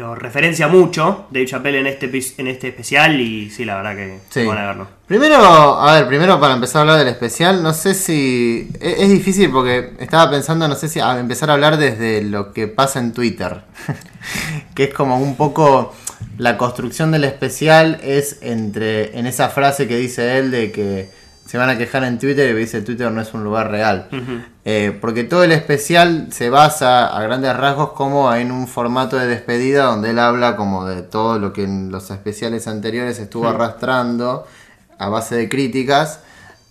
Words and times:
lo 0.00 0.14
referencia 0.14 0.66
mucho 0.66 1.26
Dave 1.30 1.46
Chappelle 1.46 1.78
en 1.80 1.86
este, 1.86 2.10
en 2.38 2.46
este 2.48 2.68
especial 2.68 3.20
y 3.20 3.50
sí, 3.50 3.64
la 3.64 3.76
verdad 3.76 3.94
que 3.94 4.18
Sí. 4.30 4.44
van 4.46 4.58
a 4.58 4.66
verlo. 4.66 4.88
Primero, 5.06 5.36
a 5.36 5.94
ver, 5.94 6.06
primero 6.08 6.40
para 6.40 6.54
empezar 6.54 6.78
a 6.78 6.80
hablar 6.82 6.98
del 6.98 7.08
especial, 7.08 7.62
no 7.62 7.72
sé 7.74 7.94
si. 7.94 8.68
e- 8.80 8.96
Es, 9.04 9.08
difícil 9.10 9.50
porque 9.50 9.92
estaba 9.98 10.30
pensando, 10.30 10.66
no 10.68 10.74
sé 10.74 10.88
si 10.88 11.00
a 11.00 11.18
empezar 11.18 11.50
a 11.50 11.54
hablar 11.54 11.76
desde 11.76 12.22
lo 12.22 12.52
que 12.52 12.66
pasa 12.68 12.98
en 12.98 13.12
Twitter. 13.12 13.62
que 14.74 14.84
es 14.84 14.94
como 14.94 15.18
un 15.18 15.36
poco. 15.36 15.94
La 16.38 16.56
construcción 16.56 17.10
del 17.10 17.24
especial 17.24 18.00
es 18.02 18.38
entre. 18.40 19.18
En 19.18 19.26
esa 19.26 19.48
frase 19.50 19.86
que 19.86 19.96
dice 19.96 20.38
él 20.38 20.50
de 20.50 20.72
que 20.72 21.10
se 21.50 21.58
van 21.58 21.68
a 21.68 21.76
quejar 21.76 22.04
en 22.04 22.20
Twitter 22.20 22.48
y 22.48 22.56
dice 22.56 22.80
Twitter 22.80 23.10
no 23.10 23.20
es 23.20 23.34
un 23.34 23.42
lugar 23.42 23.72
real. 23.72 24.06
Eh, 24.64 24.96
porque 25.00 25.24
todo 25.24 25.42
el 25.42 25.50
especial 25.50 26.28
se 26.30 26.48
basa 26.48 27.08
a 27.08 27.20
grandes 27.24 27.56
rasgos 27.56 27.90
como 27.90 28.32
en 28.32 28.52
un 28.52 28.68
formato 28.68 29.16
de 29.16 29.26
despedida 29.26 29.86
donde 29.86 30.10
él 30.10 30.20
habla 30.20 30.54
como 30.54 30.86
de 30.86 31.02
todo 31.02 31.40
lo 31.40 31.52
que 31.52 31.64
en 31.64 31.90
los 31.90 32.08
especiales 32.12 32.68
anteriores 32.68 33.18
estuvo 33.18 33.48
arrastrando 33.48 34.46
a 34.96 35.08
base 35.08 35.34
de 35.34 35.48
críticas 35.48 36.20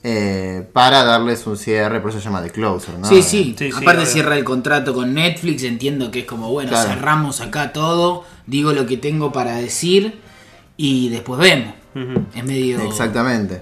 eh, 0.05 0.65
para 0.71 1.03
darles 1.03 1.45
un 1.45 1.57
cierre, 1.57 1.99
por 1.99 2.11
eso 2.11 2.19
se 2.19 2.25
llama 2.25 2.41
The 2.41 2.51
Closer, 2.51 2.99
¿no? 2.99 3.09
Sí, 3.09 3.21
sí. 3.21 3.53
Sí, 3.59 3.71
sí, 3.73 3.77
Aparte 3.81 4.05
cierra 4.05 4.37
el 4.37 4.45
contrato 4.45 4.93
con 4.93 5.13
Netflix, 5.13 5.63
entiendo 5.63 6.09
que 6.09 6.19
es 6.19 6.25
como, 6.25 6.51
bueno, 6.53 6.69
Claro. 6.69 6.87
cerramos 6.89 7.41
acá 7.41 7.73
todo, 7.73 8.23
digo 8.45 8.71
lo 8.71 8.85
que 8.85 8.95
tengo 8.95 9.33
para 9.33 9.57
decir 9.57 10.21
y 10.77 11.09
después 11.09 11.37
vemos. 11.37 11.73
Es 12.33 12.45
medio... 12.45 12.79
Exactamente. 12.83 13.59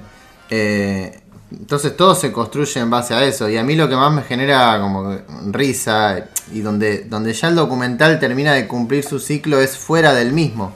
Eh, 0.50 1.20
entonces 1.52 1.96
todo 1.96 2.14
se 2.14 2.32
construye 2.32 2.80
en 2.80 2.90
base 2.90 3.14
a 3.14 3.24
eso. 3.24 3.50
Y 3.50 3.58
a 3.58 3.64
mí 3.64 3.76
lo 3.76 3.88
que 3.88 3.96
más 3.96 4.12
me 4.12 4.24
genera 4.24 4.80
como 4.80 5.18
risa 5.52 6.26
y 6.52 6.62
donde, 6.62 7.04
donde 7.04 7.34
ya 7.34 7.48
el 7.48 7.56
documental 7.56 8.20
termina 8.20 8.54
de 8.54 8.68
cumplir 8.68 9.04
su 9.04 9.20
ciclo 9.20 9.60
es 9.60 9.78
fuera 9.78 10.14
del 10.14 10.34
mismo. 10.34 10.74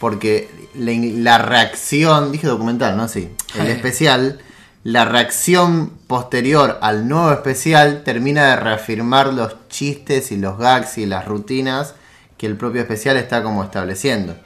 Porque 0.00 0.50
la, 0.74 0.92
la 0.92 1.38
reacción, 1.38 2.32
dije 2.32 2.46
documental, 2.46 2.96
¿no? 2.96 3.08
Sí. 3.08 3.30
El 3.58 3.68
especial, 3.68 4.40
la 4.82 5.04
reacción 5.04 5.90
posterior 6.06 6.78
al 6.82 7.08
nuevo 7.08 7.32
especial 7.32 8.02
termina 8.04 8.48
de 8.48 8.56
reafirmar 8.56 9.32
los 9.32 9.68
chistes 9.68 10.32
y 10.32 10.36
los 10.36 10.58
gags 10.58 10.98
y 10.98 11.06
las 11.06 11.26
rutinas 11.26 11.94
que 12.36 12.46
el 12.46 12.56
propio 12.56 12.82
especial 12.82 13.16
está 13.16 13.42
como 13.42 13.62
estableciendo. 13.62 14.36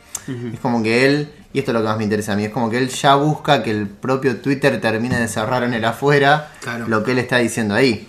Es 0.53 0.61
como 0.61 0.83
que 0.83 1.07
él, 1.07 1.33
y 1.59 1.61
esto 1.61 1.73
es 1.73 1.75
lo 1.75 1.81
que 1.81 1.89
más 1.89 1.99
me 1.99 2.05
interesa 2.05 2.35
a 2.35 2.37
mí, 2.37 2.45
es 2.45 2.51
como 2.51 2.71
que 2.71 2.79
él 2.79 2.89
ya 2.89 3.17
busca 3.17 3.63
que 3.65 3.71
el 3.73 3.89
propio 3.89 4.37
Twitter 4.37 4.81
termine 4.81 5.19
de 5.19 5.27
cerrar 5.27 5.65
en 5.65 5.75
el 5.75 5.85
afuera 5.85 6.53
Claro. 6.61 6.87
lo 6.87 7.03
que 7.03 7.11
él 7.13 7.19
está 7.19 7.39
diciendo 7.39 7.75
ahí. 7.75 8.07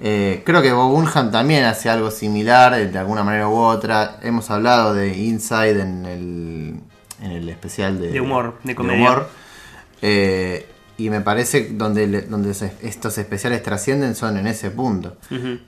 Eh, 0.00 0.42
creo 0.44 0.62
que 0.62 0.72
Bob 0.72 0.90
Burnham 0.92 1.30
también 1.30 1.64
hace 1.64 1.88
algo 1.90 2.10
similar, 2.10 2.74
de 2.90 2.98
alguna 2.98 3.22
manera 3.24 3.48
u 3.48 3.56
otra. 3.56 4.18
Hemos 4.22 4.50
hablado 4.50 4.94
de 4.94 5.16
Inside 5.16 5.80
en 5.80 6.04
el, 6.06 6.80
en 7.22 7.30
el 7.30 7.48
especial 7.48 8.00
de, 8.00 8.08
De 8.12 8.20
humor, 8.20 8.58
de 8.64 8.74
comedia. 8.74 9.22
Eh, 10.02 10.66
y 10.96 11.10
me 11.10 11.20
parece 11.20 11.70
donde, 11.72 12.22
donde 12.22 12.50
estos 12.82 13.18
especiales 13.18 13.62
trascienden 13.62 14.16
son 14.16 14.36
en 14.36 14.48
ese 14.48 14.70
punto. 14.70 15.16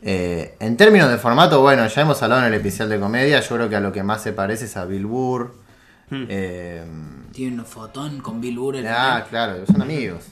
Eh, 0.03 0.57
en 0.59 0.77
términos 0.77 1.09
de 1.11 1.19
formato, 1.19 1.61
bueno, 1.61 1.87
ya 1.87 2.03
hemos 2.03 2.21
hablado 2.23 2.43
en 2.43 2.49
el 2.49 2.55
especial 2.55 2.89
de 2.89 2.99
comedia. 2.99 3.41
Yo 3.41 3.55
creo 3.57 3.69
que 3.69 3.77
a 3.77 3.81
lo 3.81 3.93
que 3.93 4.03
más 4.03 4.23
se 4.23 4.33
parece 4.33 4.65
es 4.65 4.77
a 4.77 4.85
Bill 4.85 5.07
Burr. 5.07 5.55
Eh, 6.13 6.85
Tiene 7.33 7.59
un 7.61 7.67
fotón 7.67 8.21
con 8.21 8.41
Bill 8.41 8.59
Burr. 8.59 8.77
en 8.77 8.87
ah, 8.89 9.25
claro, 9.29 9.65
son 9.67 9.83
amigos. 9.83 10.25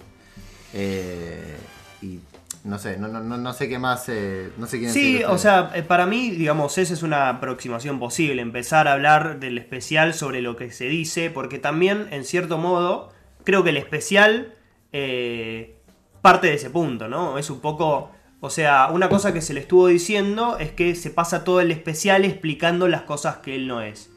Eh, 0.75 1.57
y 2.03 2.21
no 2.65 2.79
sé, 2.79 2.99
no, 2.99 3.09
no, 3.09 3.21
no, 3.21 3.37
no 3.37 3.53
sé 3.53 3.69
qué 3.69 3.79
más. 3.79 4.09
eh, 4.09 4.51
no 4.57 4.67
sé 4.67 4.79
quién 4.79 4.93
Sí, 4.93 5.23
o 5.25 5.39
sea, 5.39 5.73
para 5.87 6.07
mí, 6.07 6.31
digamos, 6.31 6.77
esa 6.79 6.93
es 6.93 7.03
una 7.03 7.29
aproximación 7.29 7.99
posible, 7.99 8.43
empezar 8.43 8.89
a 8.89 8.93
hablar 8.93 9.41
del 9.41 9.59
especial 9.59 10.15
sobre 10.15 10.43
lo 10.43 10.57
que 10.57 10.71
se 10.71 10.87
dice, 10.87 11.31
porque 11.31 11.59
también, 11.59 12.09
en 12.11 12.25
cierto 12.25 12.59
modo, 12.59 13.13
creo 13.45 13.63
que 13.65 13.71
el 13.71 13.77
especial 13.77 14.55
eh, 14.93 15.77
parte 16.21 16.49
de 16.49 16.55
ese 16.55 16.71
punto, 16.71 17.09
¿no? 17.09 17.39
Es 17.39 17.51
un 17.51 17.61
poco, 17.61 18.11
o 18.41 18.51
sea, 18.51 18.89
una 18.93 19.09
cosa 19.09 19.33
que 19.33 19.41
se 19.41 19.55
le 19.55 19.61
estuvo 19.61 19.87
diciendo 19.87 20.59
es 20.59 20.73
que 20.73 20.95
se 20.95 21.11
pasa 21.11 21.45
todo 21.45 21.61
el 21.61 21.71
especial 21.71 22.25
explicando 22.25 22.89
las 22.89 23.03
cosas 23.03 23.39
que 23.39 23.55
él 23.55 23.67
no 23.69 23.81
es. 23.81 24.11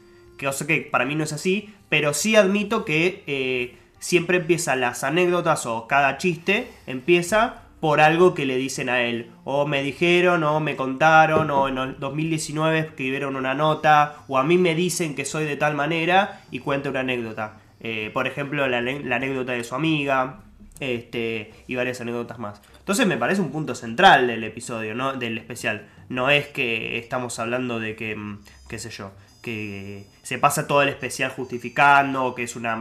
Sea, 0.50 0.66
que 0.66 0.80
para 0.80 1.04
mí 1.04 1.14
no 1.14 1.24
es 1.24 1.32
así, 1.32 1.72
pero 1.88 2.14
sí 2.14 2.34
admito 2.34 2.84
que 2.84 3.22
eh, 3.26 3.76
siempre 3.98 4.38
empiezan 4.38 4.80
las 4.80 5.04
anécdotas 5.04 5.66
o 5.66 5.86
cada 5.86 6.18
chiste 6.18 6.68
empieza 6.86 7.62
por 7.78 8.00
algo 8.00 8.34
que 8.34 8.46
le 8.46 8.56
dicen 8.56 8.88
a 8.88 9.02
él. 9.02 9.30
O 9.44 9.66
me 9.66 9.82
dijeron, 9.82 10.42
o 10.44 10.60
me 10.60 10.76
contaron, 10.76 11.50
o 11.50 11.68
en 11.68 11.78
el 11.78 11.98
2019 11.98 12.78
escribieron 12.78 13.36
una 13.36 13.54
nota, 13.54 14.16
o 14.28 14.38
a 14.38 14.44
mí 14.44 14.56
me 14.56 14.74
dicen 14.74 15.14
que 15.14 15.24
soy 15.24 15.44
de 15.44 15.56
tal 15.56 15.74
manera 15.74 16.42
y 16.50 16.60
cuenta 16.60 16.90
una 16.90 17.00
anécdota. 17.00 17.60
Eh, 17.80 18.10
por 18.14 18.26
ejemplo, 18.26 18.66
la, 18.68 18.80
la 18.80 19.16
anécdota 19.16 19.52
de 19.52 19.64
su 19.64 19.74
amiga, 19.74 20.42
este, 20.82 21.52
y 21.66 21.76
varias 21.76 22.00
anécdotas 22.00 22.38
más. 22.38 22.60
Entonces 22.78 23.06
me 23.06 23.16
parece 23.16 23.40
un 23.40 23.52
punto 23.52 23.74
central 23.74 24.26
del 24.26 24.42
episodio, 24.42 24.94
¿no? 24.94 25.12
Del 25.12 25.38
especial. 25.38 25.86
No 26.08 26.28
es 26.28 26.48
que 26.48 26.98
estamos 26.98 27.38
hablando 27.38 27.78
de 27.78 27.94
que, 27.94 28.16
mm, 28.16 28.40
qué 28.68 28.78
sé 28.78 28.90
yo, 28.90 29.12
que 29.42 30.06
se 30.22 30.38
pasa 30.38 30.66
todo 30.66 30.82
el 30.82 30.88
especial 30.88 31.32
justificando, 31.32 32.34
que 32.34 32.44
es 32.44 32.56
una... 32.56 32.74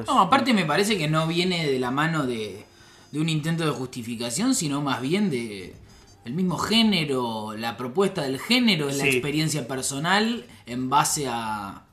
es- 0.00 0.06
No, 0.08 0.20
aparte 0.20 0.52
me 0.54 0.64
parece 0.64 0.96
que 0.98 1.08
no 1.08 1.26
viene 1.28 1.66
de 1.70 1.78
la 1.78 1.90
mano 1.90 2.26
de, 2.26 2.64
de 3.12 3.20
un 3.20 3.28
intento 3.28 3.64
de 3.64 3.70
justificación, 3.72 4.54
sino 4.54 4.80
más 4.82 5.00
bien 5.02 5.30
de 5.30 5.76
el 6.24 6.32
mismo 6.32 6.58
género, 6.58 7.54
la 7.56 7.76
propuesta 7.76 8.22
del 8.22 8.40
género 8.40 8.88
es 8.88 8.96
la 8.96 9.04
experiencia 9.06 9.68
personal 9.68 10.44
en 10.66 10.90
base 10.90 11.28
a, 11.28 11.84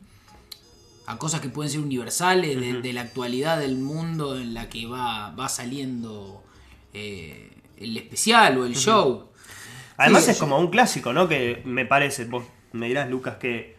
a 1.06 1.18
cosas 1.18 1.42
que 1.42 1.50
pueden 1.50 1.70
ser 1.72 1.82
universales, 1.82 2.60
de, 2.60 2.82
de 2.82 2.94
la 2.94 3.02
actualidad 3.02 3.60
del 3.60 3.76
mundo 3.78 4.38
en 4.38 4.54
la 4.54 4.70
que 4.70 4.86
va, 4.88 5.32
va 5.32 5.50
saliendo 5.50 6.44
eh, 6.94 7.52
el 7.78 7.98
especial 7.98 8.58
o 8.58 8.66
el 8.66 8.76
show. 8.76 9.30
Además 9.98 10.26
Sí, 10.26 10.32
es 10.32 10.38
como 10.40 10.58
un 10.58 10.70
clásico, 10.72 11.14
¿no? 11.14 11.28
Que 11.28 11.62
me 11.66 11.86
parece, 11.86 12.26
vos 12.26 12.44
me 12.72 12.88
dirás, 12.88 13.10
Lucas, 13.10 13.36
que, 13.36 13.73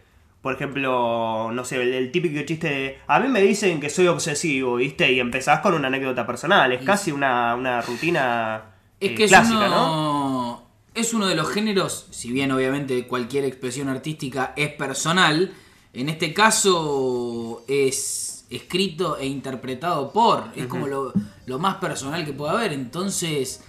por 0.45 0.57
ejemplo, 0.57 1.51
no 1.53 1.65
sé, 1.65 1.81
el, 1.81 1.95
el 1.95 2.13
típico 2.13 2.39
chiste 2.45 2.69
de, 2.69 2.99
a 3.07 3.19
mí 3.19 3.29
me 3.29 3.41
dicen 3.41 3.81
que 3.81 3.89
soy 3.89 4.09
obsesivo, 4.09 4.77
¿viste? 4.77 5.11
Y 5.11 5.19
empezás 5.19 5.61
con 5.61 5.73
una 5.73 5.89
anécdota 5.89 6.27
personal, 6.27 6.71
es 6.71 6.85
casi 6.85 7.13
una, 7.13 7.55
una 7.55 7.81
rutina 7.81 8.75
Es 9.01 9.13
eh, 9.13 9.15
que 9.15 9.25
es 9.25 9.31
clásica, 9.31 9.61
uno, 9.61 9.69
¿no? 9.71 10.63
es 10.93 11.15
uno 11.15 11.29
de 11.29 11.35
los 11.35 11.49
géneros, 11.49 12.09
si 12.11 12.31
bien 12.31 12.53
obviamente 12.53 13.07
cualquier 13.07 13.47
expresión 13.47 13.89
artística 13.89 14.53
es 14.55 14.69
personal, 14.75 15.55
en 15.95 16.11
este 16.11 16.35
caso 16.35 17.65
es 17.67 18.45
escrito 18.51 19.17
e 19.17 19.25
interpretado 19.25 20.13
por, 20.13 20.51
es 20.57 20.67
como 20.67 20.89
lo, 20.89 21.15
lo 21.47 21.59
más 21.59 21.77
personal 21.77 22.27
que 22.27 22.35
puede 22.35 22.53
haber, 22.53 22.75
entonces 22.75 23.65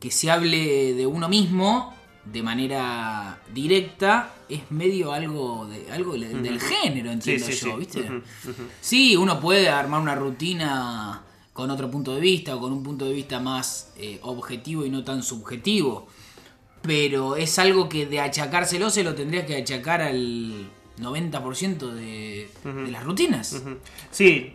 que 0.00 0.10
se 0.10 0.28
hable 0.28 0.92
de 0.92 1.06
uno 1.06 1.28
mismo 1.28 1.94
de 2.24 2.42
manera 2.42 3.40
directa 3.52 4.34
es 4.48 4.70
medio 4.70 5.12
algo 5.12 5.66
de 5.66 5.90
algo 5.90 6.12
del, 6.12 6.42
del 6.42 6.60
género, 6.60 7.10
entiendo 7.10 7.46
sí, 7.46 7.52
yo, 7.52 7.72
sí. 7.72 7.72
¿viste? 7.78 8.22
Sí, 8.80 9.16
uno 9.16 9.40
puede 9.40 9.68
armar 9.68 10.00
una 10.00 10.14
rutina 10.14 11.22
con 11.52 11.70
otro 11.70 11.90
punto 11.90 12.14
de 12.14 12.20
vista 12.20 12.56
o 12.56 12.60
con 12.60 12.72
un 12.72 12.82
punto 12.82 13.04
de 13.04 13.12
vista 13.12 13.40
más 13.40 13.92
eh, 13.96 14.18
objetivo 14.22 14.84
y 14.84 14.90
no 14.90 15.04
tan 15.04 15.22
subjetivo. 15.22 16.06
Pero 16.82 17.36
es 17.36 17.58
algo 17.58 17.88
que 17.88 18.06
de 18.06 18.20
achacárselo 18.20 18.88
se 18.88 19.04
lo 19.04 19.14
tendría 19.14 19.44
que 19.44 19.56
achacar 19.56 20.00
al 20.00 20.70
90% 20.98 21.90
de, 21.92 22.50
de 22.64 22.90
las 22.90 23.04
rutinas. 23.04 23.62
Sí, 24.10 24.54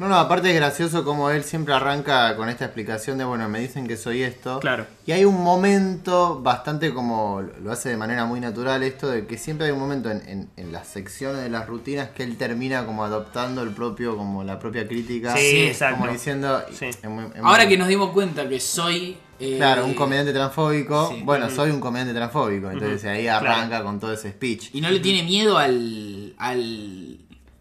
No, 0.00 0.08
no, 0.08 0.16
aparte 0.16 0.48
es 0.48 0.56
gracioso 0.56 1.04
como 1.04 1.28
él 1.28 1.44
siempre 1.44 1.74
arranca 1.74 2.34
con 2.34 2.48
esta 2.48 2.64
explicación 2.64 3.18
de, 3.18 3.24
bueno, 3.24 3.48
me 3.50 3.60
dicen 3.60 3.86
que 3.86 3.98
soy 3.98 4.22
esto. 4.22 4.58
Claro. 4.60 4.86
Y 5.06 5.12
hay 5.12 5.26
un 5.26 5.44
momento 5.44 6.40
bastante 6.42 6.94
como, 6.94 7.42
lo 7.62 7.70
hace 7.70 7.90
de 7.90 7.96
manera 7.98 8.24
muy 8.24 8.40
natural 8.40 8.82
esto, 8.82 9.08
de 9.10 9.26
que 9.26 9.36
siempre 9.36 9.66
hay 9.66 9.72
un 9.72 9.78
momento 9.78 10.10
en, 10.10 10.26
en- 10.26 10.48
en 10.56 10.72
las 10.72 10.88
secciones 10.88 11.42
de 11.42 11.50
las 11.50 11.66
rutinas 11.68 12.08
que 12.10 12.22
él 12.22 12.36
termina 12.38 12.86
como 12.86 13.04
adoptando 13.04 13.62
el 13.62 13.70
propio, 13.70 14.16
como 14.16 14.42
la 14.42 14.58
propia 14.58 14.88
crítica. 14.88 15.36
Sí, 15.36 15.64
exacto. 15.66 16.00
Como 16.00 16.10
diciendo... 16.12 16.62
Sí. 16.72 16.86
es 16.86 17.04
muy- 17.04 17.24
es 17.34 17.42
Ahora 17.42 17.68
que 17.68 17.76
nos 17.76 17.88
dimos 17.88 18.10
cuenta 18.12 18.48
que 18.48 18.58
soy... 18.58 19.18
eh, 19.38 19.56
Claro, 19.58 19.84
un 19.84 19.92
comediante 19.94 20.32
transfóbico. 20.32 21.10
sí. 21.10 21.22
Bueno, 21.24 21.50
soy 21.50 21.70
un 21.70 21.80
comediante 21.80 22.14
transfóbico. 22.14 22.70
Entonces 22.70 23.04
ahí 23.04 23.26
arranca 23.26 23.82
con 23.82 24.00
todo 24.00 24.12
ese 24.14 24.30
speech. 24.30 24.70
Y 24.74 24.80
no 24.80 24.90
le 24.90 25.00
tiene 25.00 25.22
miedo 25.24 25.58
al, 25.58 26.34
al, 26.38 26.99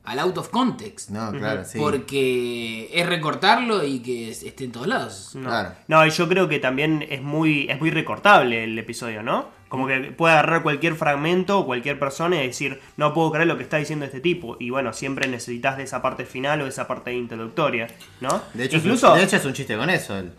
al 0.09 0.17
out 0.17 0.37
of 0.39 0.49
context. 0.49 1.11
No, 1.11 1.31
claro, 1.31 1.63
sí. 1.63 1.77
Porque 1.77 2.89
es 2.91 3.05
recortarlo 3.05 3.83
y 3.85 3.99
que 3.99 4.31
esté 4.31 4.63
en 4.63 4.71
todos 4.71 4.87
lados. 4.87 5.35
No. 5.35 5.47
Claro. 5.49 5.73
No, 5.87 6.03
y 6.05 6.09
yo 6.09 6.27
creo 6.27 6.49
que 6.49 6.57
también 6.57 7.05
es 7.07 7.21
muy, 7.21 7.67
es 7.69 7.79
muy 7.79 7.91
recortable 7.91 8.63
el 8.63 8.77
episodio, 8.79 9.21
¿no? 9.21 9.49
Como 9.67 9.85
que 9.85 9.99
puede 10.17 10.33
agarrar 10.33 10.63
cualquier 10.63 10.95
fragmento 10.95 11.59
o 11.59 11.65
cualquier 11.67 11.99
persona 11.99 12.43
y 12.43 12.47
decir, 12.47 12.81
no 12.97 13.13
puedo 13.13 13.31
creer 13.31 13.47
lo 13.47 13.55
que 13.57 13.61
está 13.61 13.77
diciendo 13.77 14.03
este 14.03 14.19
tipo. 14.19 14.57
Y 14.59 14.71
bueno, 14.71 14.93
siempre 14.93 15.27
necesitas 15.27 15.77
de 15.77 15.83
esa 15.83 16.01
parte 16.01 16.25
final 16.25 16.59
o 16.61 16.63
de 16.63 16.71
esa 16.71 16.87
parte 16.87 17.13
introductoria, 17.13 17.85
¿no? 18.19 18.41
De 18.55 18.63
hecho, 18.65 18.77
incluso, 18.77 19.07
es 19.09 19.13
un, 19.13 19.19
de 19.19 19.25
hecho 19.25 19.35
es 19.35 19.45
un 19.45 19.53
chiste 19.53 19.77
con 19.77 19.91
eso. 19.91 20.17
él. 20.17 20.31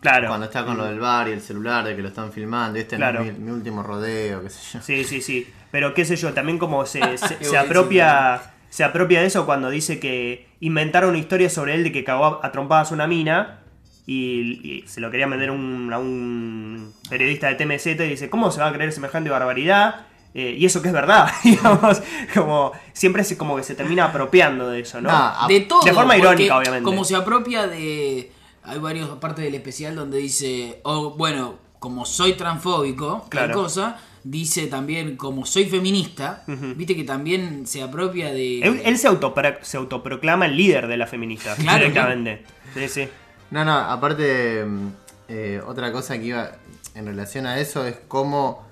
claro. 0.00 0.28
Cuando 0.28 0.46
está 0.46 0.64
con 0.64 0.76
lo 0.76 0.84
del 0.84 1.00
bar 1.00 1.26
y 1.28 1.32
el 1.32 1.40
celular, 1.40 1.84
de 1.84 1.96
que 1.96 2.02
lo 2.02 2.08
están 2.08 2.30
filmando. 2.30 2.78
y 2.78 2.82
Este 2.82 2.94
Claro. 2.94 3.22
es 3.24 3.36
mi, 3.36 3.46
mi 3.46 3.50
último 3.50 3.82
rodeo, 3.82 4.40
qué 4.44 4.50
sé 4.50 4.60
yo. 4.74 4.82
Sí, 4.84 5.02
sí, 5.02 5.20
sí. 5.20 5.48
Pero 5.72 5.92
qué 5.92 6.04
sé 6.04 6.14
yo, 6.14 6.32
también 6.32 6.58
como 6.58 6.86
se, 6.86 7.18
se, 7.40 7.58
apropia 7.58 8.52
se 8.76 8.84
apropia 8.84 9.20
de 9.20 9.26
eso 9.26 9.46
cuando 9.46 9.70
dice 9.70 9.98
que 9.98 10.46
inventaron 10.60 11.08
una 11.10 11.18
historia 11.18 11.48
sobre 11.48 11.74
él 11.74 11.82
de 11.82 11.92
que 11.92 12.04
cagó 12.04 12.40
a 12.42 12.52
trompadas 12.52 12.92
una 12.92 13.06
mina 13.06 13.60
y, 14.06 14.60
y 14.62 14.84
se 14.86 15.00
lo 15.00 15.10
quería 15.10 15.26
vender 15.26 15.50
un- 15.50 15.90
a 15.94 15.98
un 15.98 16.92
periodista 17.08 17.48
de 17.48 17.54
TMZ 17.54 17.86
y 17.86 17.94
dice, 17.94 18.28
¿cómo 18.28 18.50
se 18.50 18.60
va 18.60 18.66
a 18.68 18.72
creer 18.74 18.92
semejante 18.92 19.30
barbaridad? 19.30 20.06
Eh, 20.34 20.54
y 20.58 20.66
eso 20.66 20.82
que 20.82 20.88
es 20.88 20.94
verdad, 20.94 21.30
digamos, 21.44 22.02
como 22.34 22.72
siempre 22.92 23.24
se, 23.24 23.38
como 23.38 23.56
que 23.56 23.62
se 23.62 23.74
termina 23.74 24.04
apropiando 24.04 24.68
de 24.68 24.80
eso, 24.80 25.00
¿no? 25.00 25.08
De 25.48 25.60
todo. 25.60 25.82
de 25.82 25.94
forma 25.94 26.14
irónica, 26.18 26.58
obviamente. 26.58 26.84
Como 26.84 27.02
se 27.04 27.16
apropia 27.16 27.66
de. 27.66 28.30
Hay 28.62 28.78
varias 28.78 29.08
partes 29.20 29.44
del 29.46 29.54
especial 29.54 29.94
donde 29.96 30.18
dice. 30.18 30.80
Oh, 30.82 31.14
bueno, 31.16 31.54
como 31.78 32.04
soy 32.04 32.34
transfóbico, 32.34 33.20
tal 33.22 33.30
Claro. 33.30 33.54
cosa. 33.54 33.96
Dice 34.28 34.66
también, 34.66 35.16
como 35.16 35.46
soy 35.46 35.66
feminista, 35.66 36.42
viste 36.48 36.96
que 36.96 37.04
también 37.04 37.64
se 37.64 37.80
apropia 37.80 38.32
de. 38.32 38.58
Él, 38.60 38.82
él 38.84 38.98
se, 38.98 39.08
autopro- 39.08 39.58
se 39.62 39.76
autoproclama 39.76 40.46
el 40.46 40.56
líder 40.56 40.88
de 40.88 40.96
la 40.96 41.06
feminista, 41.06 41.54
Claro, 41.62 41.78
directamente. 41.86 42.42
Sí, 42.74 42.88
sí. 42.88 43.08
No, 43.52 43.64
no, 43.64 43.72
aparte, 43.76 44.64
mm, 44.64 44.88
eh, 45.28 45.60
otra 45.64 45.92
cosa 45.92 46.18
que 46.18 46.24
iba 46.24 46.50
en 46.96 47.06
relación 47.06 47.46
a 47.46 47.60
eso 47.60 47.86
es 47.86 47.96
cómo. 48.08 48.66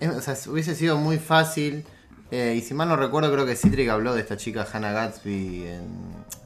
es- 0.00 0.10
o 0.10 0.20
sea, 0.20 0.34
hubiese 0.52 0.74
sido 0.74 0.98
muy 0.98 1.16
fácil. 1.18 1.84
eh, 2.30 2.54
y 2.58 2.60
si 2.60 2.74
mal 2.74 2.86
no 2.88 2.96
recuerdo, 2.96 3.32
creo 3.32 3.46
que 3.46 3.56
Citric 3.56 3.88
habló 3.88 4.12
de 4.14 4.20
esta 4.20 4.36
chica 4.36 4.66
Hannah 4.70 4.92
Gatsby 4.92 5.64
en, 5.66 5.88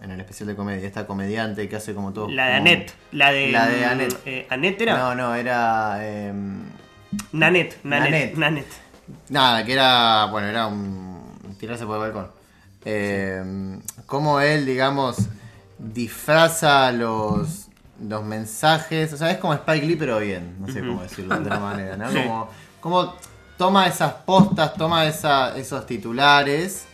en 0.01 0.11
el 0.13 0.21
especial 0.21 0.47
de 0.47 0.55
comedia. 0.55 0.87
Esta 0.87 1.09
comediante 1.09 1.69
que 1.69 1.75
hace 1.75 1.93
como 1.93 2.13
todo. 2.13 2.29
La 2.31 2.47
de 2.47 2.53
como- 2.59 2.69
Annette. 2.71 2.93
La 3.11 3.33
de, 3.33 3.51
La 3.51 3.67
de 3.67 3.85
Annette. 3.85 4.17
eh, 4.27 4.47
¿Annette 4.49 4.81
era? 4.83 4.97
No, 4.97 5.15
no, 5.17 5.35
era. 5.35 5.99
em, 6.29 6.63
Nanette, 7.33 7.79
Nanette, 7.85 8.11
Nanette. 8.11 8.37
Nanette. 8.39 8.73
Nada, 9.29 9.65
que 9.65 9.73
era. 9.73 10.27
Bueno, 10.27 10.49
era 10.49 10.67
un. 10.67 11.57
tirarse 11.59 11.85
por 11.87 11.97
el 11.97 12.03
balcón. 12.13 12.31
Eh, 12.85 13.79
Cómo 14.07 14.41
él, 14.41 14.67
digamos, 14.67 15.17
disfraza 15.79 16.91
los, 16.93 17.69
los 18.01 18.25
mensajes. 18.25 19.13
O 19.13 19.17
sea, 19.17 19.31
es 19.31 19.39
como 19.39 19.55
Spike 19.55 19.87
Lee, 19.87 19.97
pero 19.97 20.19
bien. 20.19 20.57
No 20.61 20.69
sé 20.69 20.81
cómo 20.81 21.03
decirlo 21.03 21.35
de 21.37 21.43
otra 21.43 21.59
manera, 21.61 21.97
¿no? 21.97 22.11
Sí. 22.11 22.19
Como, 22.23 22.49
como 22.81 23.15
toma 23.57 23.87
esas 23.87 24.13
postas, 24.13 24.75
toma 24.75 25.07
esa, 25.07 25.57
esos 25.57 25.87
titulares, 25.87 26.85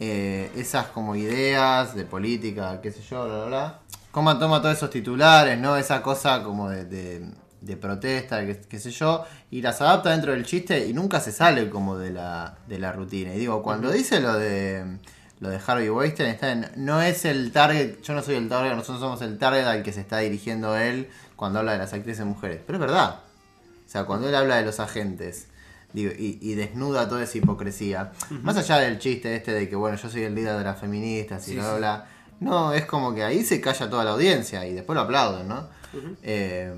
eh, 0.00 0.50
esas 0.56 0.86
como 0.86 1.14
ideas 1.14 1.94
de 1.94 2.04
política, 2.04 2.80
qué 2.82 2.90
sé 2.90 3.02
yo, 3.02 3.24
bla, 3.26 3.36
bla, 3.36 3.46
bla. 3.46 3.78
Cómo 4.10 4.36
toma 4.38 4.60
todos 4.62 4.76
esos 4.76 4.90
titulares, 4.90 5.58
¿no? 5.58 5.76
Esa 5.76 6.00
cosa 6.02 6.42
como 6.42 6.70
de, 6.70 6.84
de- 6.86 7.30
de 7.60 7.76
protesta, 7.76 8.44
qué, 8.46 8.60
qué 8.68 8.78
sé 8.78 8.90
yo, 8.90 9.24
y 9.50 9.62
las 9.62 9.80
adapta 9.80 10.10
dentro 10.10 10.32
del 10.32 10.44
chiste 10.44 10.86
y 10.86 10.92
nunca 10.92 11.20
se 11.20 11.32
sale 11.32 11.68
como 11.70 11.96
de 11.96 12.10
la, 12.10 12.58
de 12.68 12.78
la 12.78 12.92
rutina. 12.92 13.34
Y 13.34 13.38
digo, 13.38 13.62
cuando 13.62 13.90
dice 13.90 14.20
lo 14.20 14.34
de 14.34 14.84
lo 15.38 15.50
de 15.50 15.60
Harvey 15.66 15.90
Weinstein, 15.90 16.30
está 16.30 16.50
en- 16.52 16.70
no 16.76 17.02
es 17.02 17.26
el 17.26 17.52
target, 17.52 18.00
yo 18.02 18.14
no 18.14 18.22
soy 18.22 18.36
el 18.36 18.48
target, 18.48 18.70
nosotros 18.74 19.00
somos 19.00 19.20
el 19.20 19.36
target 19.36 19.64
al 19.66 19.82
que 19.82 19.92
se 19.92 20.00
está 20.00 20.18
dirigiendo 20.18 20.74
él 20.78 21.08
cuando 21.36 21.58
habla 21.58 21.72
de 21.72 21.78
las 21.78 21.92
actrices 21.92 22.24
mujeres. 22.24 22.60
Pero 22.66 22.78
es 22.78 22.80
verdad. 22.80 23.20
O 23.86 23.88
sea, 23.88 24.04
cuando 24.04 24.28
él 24.30 24.34
habla 24.34 24.56
de 24.56 24.64
los 24.64 24.80
agentes 24.80 25.48
digo, 25.92 26.10
y, 26.18 26.38
y 26.40 26.54
desnuda 26.54 27.06
toda 27.08 27.22
esa 27.22 27.36
hipocresía, 27.38 28.12
más 28.42 28.56
allá 28.56 28.78
del 28.78 28.98
chiste 28.98 29.34
este 29.36 29.52
de 29.52 29.68
que, 29.68 29.76
bueno, 29.76 29.96
yo 29.98 30.08
soy 30.08 30.22
el 30.22 30.34
líder 30.34 30.56
de 30.56 30.64
las 30.64 30.78
feministas 30.80 31.46
y 31.48 31.50
Sí, 31.52 31.56
bla, 31.56 31.64
sí. 31.64 31.68
bla, 31.70 31.78
bla, 31.78 32.06
no, 32.40 32.72
es 32.72 32.86
como 32.86 33.14
que 33.14 33.22
ahí 33.22 33.44
se 33.44 33.60
calla 33.60 33.88
toda 33.90 34.04
la 34.04 34.10
audiencia 34.12 34.66
y 34.66 34.72
después 34.74 34.94
lo 34.94 35.02
aplauden, 35.02 35.48
¿no? 35.48 35.68
Eh, 36.22 36.72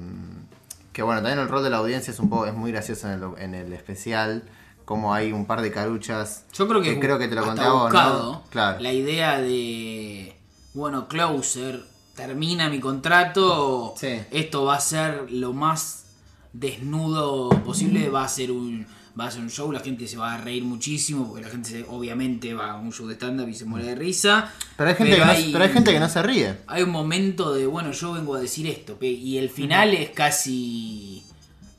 que 0.99 1.05
bueno, 1.05 1.23
también 1.23 1.39
el 1.39 1.49
rol 1.49 1.63
de 1.63 1.71
la 1.71 1.77
audiencia 1.77 2.11
es 2.11 2.19
un 2.19 2.29
poco, 2.29 2.47
es 2.47 2.55
muy 2.55 2.73
gracioso 2.73 3.07
en 3.09 3.23
el, 3.23 3.31
en 3.39 3.55
el 3.55 3.73
especial, 3.73 4.43
como 4.85 5.15
hay 5.15 5.31
un 5.31 5.47
par 5.47 5.63
de 5.63 5.71
caruchas. 5.71 6.45
Yo 6.53 6.67
creo 6.67 6.83
que, 6.83 6.99
creo 6.99 7.21
que 7.21 7.29
te 7.29 7.37
lo 7.37 7.45
conté 7.45 7.63
a 7.63 7.71
vos, 7.71 7.83
buscado, 7.85 8.33
¿no? 8.33 8.43
Claro. 8.51 8.81
La 8.81 8.93
idea 8.93 9.41
de, 9.41 10.37
bueno, 10.75 11.07
Closer, 11.07 11.85
termina 12.17 12.69
mi 12.69 12.81
contrato, 12.81 13.95
Sí. 13.97 14.23
esto 14.33 14.65
va 14.65 14.75
a 14.75 14.81
ser 14.81 15.31
lo 15.31 15.53
más 15.53 16.07
desnudo 16.53 17.51
posible, 17.65 18.09
va 18.09 18.25
a 18.25 18.29
ser 18.29 18.51
un 18.51 18.85
va 19.19 19.27
a 19.27 19.31
ser 19.31 19.41
un 19.41 19.51
show, 19.51 19.73
la 19.73 19.81
gente 19.81 20.07
se 20.07 20.17
va 20.17 20.35
a 20.35 20.39
reír 20.39 20.63
muchísimo, 20.65 21.27
porque 21.29 21.43
la 21.45 21.51
gente 21.51 21.71
se- 21.71 21.85
obviamente 21.89 22.55
va 22.55 22.73
a 22.73 22.77
un 22.77 22.93
show 22.93 23.07
de 23.07 23.15
stand-up 23.15 23.49
y 23.49 23.55
se 23.55 23.65
muere 23.65 23.87
de 23.87 23.95
risa. 23.95 24.53
Pero 24.77 24.91
hay, 24.91 24.97
gente 24.97 25.17
que 25.17 25.25
no, 25.25 25.33
pero 25.53 25.65
hay 25.65 25.71
gente 25.71 25.93
que 25.93 26.01
no 26.01 26.09
se 26.09 26.23
ríe. 26.23 26.55
hay 26.67 26.83
un 26.83 26.91
momento 26.91 27.53
de, 27.55 27.67
bueno, 27.67 27.91
yo 27.93 28.13
vengo 28.13 28.35
a 28.37 28.41
decir 28.41 28.67
esto, 28.67 28.97
y 29.01 29.39
el 29.39 29.51
final 29.51 29.93
es 29.95 30.11
casi 30.11 31.23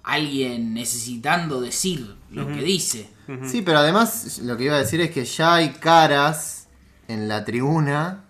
alguien 0.04 0.74
necesitando 0.74 1.62
decir 1.62 2.16
lo 2.32 2.48
que 2.48 2.62
dice. 2.62 3.10
Sí, 3.46 3.62
pero 3.62 3.78
además 3.80 4.40
lo 4.40 4.58
que 4.58 4.64
iba 4.66 4.76
a 4.76 4.80
decir 4.80 5.00
es 5.02 5.12
que 5.12 5.24
ya 5.24 5.56
hay 5.56 5.70
caras 5.70 6.68
en 7.08 7.28
la 7.28 7.46
tribuna 7.46 8.24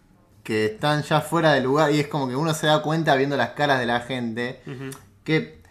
que 0.44 0.66
están 0.66 1.04
ya 1.04 1.22
fuera 1.22 1.54
de 1.54 1.62
lugar 1.62 1.92
y 1.94 2.00
es 2.00 2.08
como 2.08 2.28
que 2.28 2.36
uno 2.36 2.54
se 2.54 2.68
da 2.68 2.82
cuenta 2.82 3.16
viendo 3.16 3.38
las 3.38 3.52
caras 3.52 3.80
de 3.80 3.86
la 3.86 4.02
gente 4.02 4.62
que 5.24 5.62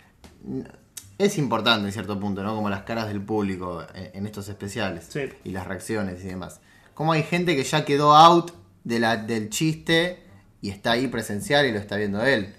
es 1.19 1.37
importante 1.38 1.87
en 1.87 1.93
cierto 1.93 2.19
punto, 2.20 2.43
¿no? 2.43 2.55
Como 2.55 2.70
las 2.70 2.82
caras 2.82 3.09
del 3.09 3.20
público 3.20 3.85
en, 3.94 4.11
en 4.15 4.26
estos 4.26 4.49
especiales 4.49 5.06
Sí. 5.09 5.23
y 5.44 5.50
las 5.50 5.67
reacciones 5.67 6.25
y 6.25 6.29
demás. 6.29 6.61
Como 6.94 7.12
hay 7.12 7.23
gente 7.25 7.56
que 7.56 7.65
ya 7.65 7.85
quedó 7.85 8.15
out 8.17 8.53
de 8.85 8.99
la, 9.00 9.17
del 9.17 9.50
chiste 9.50 10.23
y 10.61 10.70
está 10.70 10.93
ahí 10.93 11.06
presencial 11.09 11.67
y 11.67 11.73
lo 11.73 11.79
está 11.79 11.97
viendo 11.97 12.25
él. 12.25 12.55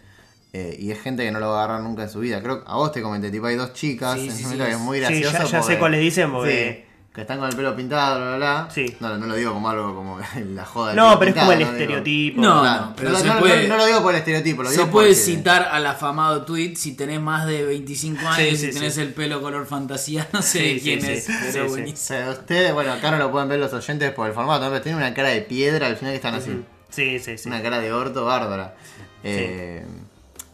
Eh, 0.52 0.76
y 0.80 0.92
es 0.92 1.00
gente 1.02 1.24
que 1.24 1.32
no 1.32 1.40
lo 1.40 1.50
va 1.50 1.62
a 1.62 1.64
agarrar 1.66 1.84
nunca 1.84 2.04
en 2.04 2.10
su 2.10 2.20
vida. 2.20 2.42
Creo 2.42 2.64
que 2.64 2.70
a 2.72 2.76
vos 2.76 2.92
te 2.92 3.02
comenté, 3.02 3.30
tipo, 3.30 3.46
hay 3.46 3.56
dos 3.56 3.74
chicas 3.74 4.16
Sí, 4.20 4.28
en 4.30 4.32
sí, 4.36 4.44
sí, 4.46 4.58
que 4.58 4.72
es- 4.72 4.80
muy 4.80 4.98
Sí, 4.98 5.04
gracioso. 5.04 5.32
ya- 5.34 5.40
ya 5.44 5.48
sé 5.48 5.58
porque- 5.60 5.78
cuáles 5.80 6.00
dicen 6.02 6.32
porque- 6.32 6.86
Sí, 6.88 6.89
que 7.20 7.24
están 7.24 7.40
con 7.40 7.50
el 7.50 7.56
pelo 7.56 7.76
pintado, 7.76 8.18
bla, 8.18 8.28
bla, 8.28 8.38
bla. 8.38 8.68
Sí. 8.74 8.96
No, 9.00 9.18
no 9.18 9.26
lo 9.28 9.36
digo 9.36 9.54
como 9.54 9.70
algo 9.70 9.94
como 9.96 10.20
la 10.54 10.66
joda. 10.66 10.88
del 10.90 10.96
No, 10.96 11.20
pelo 11.20 11.20
pero 11.20 11.30
es 11.32 11.36
como 11.38 11.52
el 11.52 11.60
no 11.60 11.66
digo- 11.66 11.72
estereotipo. 11.78 12.42
No, 12.42 12.62
Claro, 12.62 12.86
no, 12.86 12.96
pero 12.96 13.10
no, 13.12 13.20
se 13.20 13.28
no, 13.28 13.40
puede- 13.40 13.68
no 13.68 13.78
lo 13.78 13.86
digo 13.86 14.02
por 14.02 14.14
el 14.14 14.20
estereotipo, 14.20 14.64
lo 14.64 14.70
Se 14.70 14.78
digo 14.78 14.90
puede 14.92 15.08
porque- 15.10 15.22
citar 15.22 15.70
al 15.72 15.86
afamado 15.86 16.44
tweet 16.46 16.76
si 16.76 16.94
tenés 16.96 17.20
más 17.22 17.46
de 17.46 17.66
25 17.66 18.20
años 18.28 18.38
Sí, 18.38 18.44
y 18.68 18.72
sí, 18.72 18.72
tenés 18.72 18.94
sí. 18.96 19.02
el 19.02 19.14
pelo 19.14 19.42
color 19.42 19.66
fantasía, 19.68 20.28
no 20.34 20.42
sé 20.42 20.60
de 20.60 20.80
quién 20.80 21.02
sí, 21.02 21.08
es, 21.12 21.26
sí, 21.26 21.34
pero 21.40 21.52
sí, 21.52 21.52
sí. 21.52 21.60
O 21.60 21.68
buenísimo. 21.70 21.98
sea, 21.98 22.30
ustedes, 22.32 22.74
bueno, 22.74 22.94
acá 22.94 23.12
no 23.12 23.18
lo 23.18 23.32
pueden 23.32 23.50
ver 23.50 23.60
los 23.60 23.74
oyentes 23.74 24.12
por 24.14 24.28
el 24.28 24.34
formato, 24.34 24.70
pero 24.70 24.82
tiene 24.82 24.98
una 24.98 25.14
cara 25.14 25.30
de 25.30 25.42
piedra 25.42 25.88
al 25.88 25.98
final 25.98 26.14
que 26.14 26.16
están 26.18 26.36
así. 26.36 26.64
Sí, 26.90 27.20
sí, 27.20 27.38
sí. 27.38 27.48
Una 27.50 27.62
cara 27.62 27.80
de 27.80 27.92
orto 27.94 28.26
bárbara. 28.26 28.76
Eh, 29.24 29.86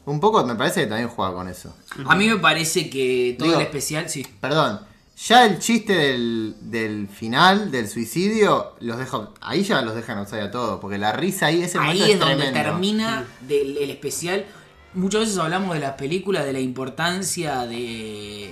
Un 0.06 0.20
poco 0.20 0.46
me 0.46 0.56
parece 0.56 0.82
que 0.82 0.88
también 0.88 1.10
juega 1.10 1.34
con 1.34 1.48
eso. 1.48 1.76
A 2.08 2.16
mí 2.16 2.28
me 2.28 2.38
parece 2.38 2.90
que 2.90 3.36
todo 3.40 3.48
Digo- 3.50 3.60
el 3.60 3.66
especial, 3.66 4.08
sí. 4.10 4.26
Perdón, 4.40 4.82
ya 5.18 5.46
el 5.46 5.60
chiste 5.60 5.94
del, 5.94 6.56
del 6.62 7.08
final, 7.08 7.72
del 7.72 7.88
suicidio, 7.88 8.76
los 8.82 8.98
deja, 8.98 9.30
ahí 9.42 9.64
ya 9.64 9.82
los 9.82 9.96
dejan 9.96 10.20
usar 10.20 10.42
a 10.42 10.52
todos, 10.52 10.80
porque 10.80 10.98
la 10.98 11.12
risa 11.14 11.48
ahí, 11.48 11.62
ese 11.64 11.78
Ahí 11.80 12.00
momento 12.00 12.14
es 12.14 12.20
donde 12.20 12.36
tremendo. 12.36 12.70
termina 12.72 13.26
del, 13.48 13.78
el 13.78 13.90
especial. 13.92 14.46
Muchas 14.94 15.22
veces 15.22 15.38
hablamos 15.38 15.74
de 15.74 15.80
las 15.82 15.94
películas, 15.94 16.46
de 16.46 16.54
la 16.54 16.60
importancia 16.60 17.66
de, 17.66 18.50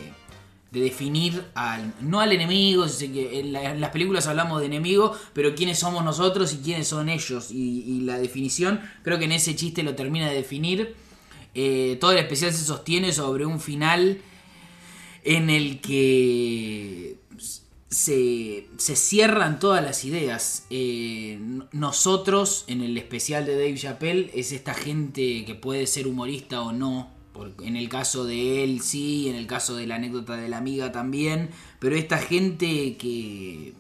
de 0.71 0.79
definir 0.79 1.43
al, 1.53 1.93
no 2.01 2.19
al 2.21 2.31
enemigo, 2.31 2.85
en 3.01 3.51
las 3.81 3.89
películas 3.91 4.27
hablamos 4.27 4.59
de 4.59 4.65
enemigo, 4.67 5.15
pero 5.33 5.55
quiénes 5.55 5.79
somos 5.79 6.03
nosotros 6.03 6.53
y 6.53 6.57
quiénes 6.57 6.87
son 6.87 7.09
ellos. 7.09 7.51
Y, 7.51 7.83
y 7.87 8.01
la 8.01 8.17
definición, 8.17 8.81
creo 9.03 9.19
que 9.19 9.25
en 9.25 9.33
ese 9.33 9.55
chiste 9.55 9.83
lo 9.83 9.95
termina 9.95 10.29
de 10.29 10.35
definir. 10.35 10.95
Eh, 11.55 11.97
todo 12.01 12.11
el 12.13 12.17
especial 12.17 12.51
se 12.51 12.63
sostiene 12.65 13.11
sobre 13.13 13.45
un 13.45 13.59
final 13.59 14.17
en 15.23 15.49
el 15.49 15.79
que 15.79 17.17
se, 17.93 18.67
se 18.77 18.95
cierran 18.95 19.59
todas 19.59 19.83
las 19.83 20.03
ideas. 20.03 20.65
Eh, 20.69 21.39
nosotros, 21.71 22.65
en 22.67 22.81
el 22.81 22.97
especial 22.97 23.45
de 23.45 23.53
Dave 23.53 23.75
Chappelle, 23.75 24.31
es 24.33 24.51
esta 24.51 24.73
gente 24.73 25.45
que 25.45 25.55
puede 25.55 25.87
ser 25.87 26.07
humorista 26.07 26.61
o 26.61 26.71
no. 26.71 27.11
Porque 27.33 27.67
en 27.67 27.75
el 27.75 27.89
caso 27.89 28.25
de 28.25 28.63
él 28.63 28.81
sí, 28.81 29.27
en 29.27 29.35
el 29.35 29.47
caso 29.47 29.75
de 29.75 29.87
la 29.87 29.95
anécdota 29.95 30.35
de 30.35 30.49
la 30.49 30.57
amiga 30.57 30.91
también. 30.91 31.49
Pero 31.79 31.95
esta 31.95 32.17
gente 32.17 32.95
que, 32.97 33.73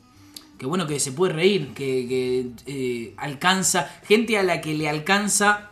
que 0.57 0.65
bueno, 0.65 0.87
que 0.87 0.99
se 0.99 1.11
puede 1.11 1.33
reír, 1.33 1.73
que, 1.73 2.07
que, 2.07 2.51
eh, 2.65 3.13
alcanza, 3.17 3.87
gente 4.07 4.37
a 4.37 4.43
la 4.43 4.61
que 4.61 4.73
le 4.73 4.89
alcanza 4.89 5.71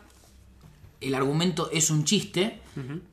el 1.01 1.15
argumento 1.15 1.70
es 1.72 1.89
un 1.89 2.05
chiste 2.05 2.60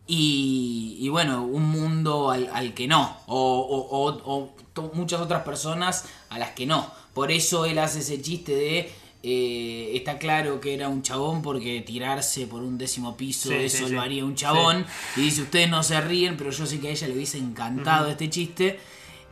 y, 0.07 0.97
y 1.01 1.09
bueno, 1.09 1.45
un 1.45 1.65
mundo 1.69 2.31
al, 2.31 2.49
al 2.53 2.75
que 2.75 2.87
no, 2.87 3.17
o, 3.27 3.37
o- 3.37 4.05
o- 4.07 4.35
o 4.37 4.55
to- 4.73 4.93
muchas 4.95 5.21
otras 5.21 5.43
personas 5.43 6.05
a 6.31 6.39
las 6.39 6.51
que 6.53 6.67
no. 6.67 6.91
Por 7.15 7.33
eso 7.33 7.65
él 7.67 7.79
hace 7.79 7.99
ese 8.01 8.21
chiste 8.23 8.55
de, 8.55 8.91
eh, 9.25 9.91
está 9.95 10.19
claro 10.19 10.61
que 10.61 10.75
era 10.75 10.89
un 10.89 11.03
chabón 11.03 11.43
porque 11.43 11.81
tirarse 11.81 12.47
por 12.47 12.63
un 12.63 12.79
décimo 12.79 13.17
piso, 13.17 13.49
Sí, 13.49 13.55
eso 13.57 13.79
sí, 13.79 13.83
lo 13.83 13.89
sí. 13.89 13.97
haría 13.97 14.25
un 14.25 14.37
chabón. 14.37 14.87
Y 15.17 15.23
dice, 15.23 15.43
ustedes 15.43 15.69
no 15.69 15.83
se 15.83 16.01
ríen, 16.01 16.37
pero 16.37 16.51
yo 16.51 16.67
sé 16.67 16.79
que 16.79 16.89
a 16.89 16.91
ella 16.93 17.09
le 17.09 17.15
hubiese 17.15 17.39
encantado 17.39 18.09
este 18.09 18.31
chiste. 18.31 18.79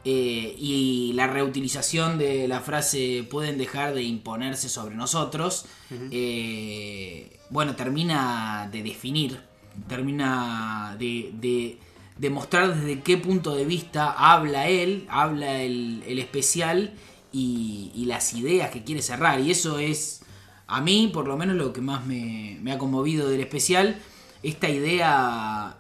Eh, 0.09 0.55
y 0.59 1.13
la 1.15 1.27
reutilización 1.27 2.17
de 2.17 2.47
la 2.47 2.61
frase 2.61 3.27
pueden 3.29 3.59
dejar 3.59 3.93
de 3.93 4.05
imponerse 4.05 4.69
sobre 4.69 4.95
nosotros, 4.95 5.65
eh, 6.13 7.36
bueno, 7.51 7.75
termina 7.77 8.69
de 8.73 8.83
definir, 8.83 9.41
termina 9.89 10.97
de, 10.99 11.31
de 11.35 11.79
demostrar 12.19 12.75
desde 12.75 13.01
qué 13.03 13.17
punto 13.19 13.55
de 13.55 13.65
vista 13.65 14.11
habla 14.13 14.69
él, 14.69 15.07
habla 15.09 15.61
el, 15.61 16.03
el 16.07 16.19
especial 16.19 16.95
y, 17.33 17.91
y 17.95 18.07
las 18.07 18.33
ideas 18.35 18.71
que 18.71 18.85
quiere 18.85 19.03
cerrar. 19.03 19.41
Y 19.41 19.51
eso 19.51 19.79
es, 19.79 20.23
a 20.67 20.81
mí, 20.81 21.11
por 21.13 21.29
lo 21.29 21.37
menos, 21.37 21.57
lo 21.57 21.73
que 21.73 21.81
más 21.81 22.05
me, 22.07 22.59
me 22.63 22.73
ha 22.73 22.79
conmovido 22.79 23.29
del 23.29 23.41
especial. 23.41 23.97
Esta 24.43 24.69
idea 24.69 25.77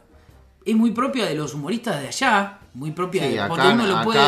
es 0.65 0.75
muy 0.77 0.91
propia 0.93 1.25
de 1.27 1.35
los 1.35 1.55
humoristas 1.55 2.01
de 2.01 2.09
allá, 2.09 2.59
muy 2.75 2.91
propia 2.91 3.23
Sí, 3.23 3.29
de, 3.31 3.41
acá- 3.41 3.49
porque 3.49 3.69
uno 3.69 3.87
lo 3.87 4.03
puede, 4.03 4.21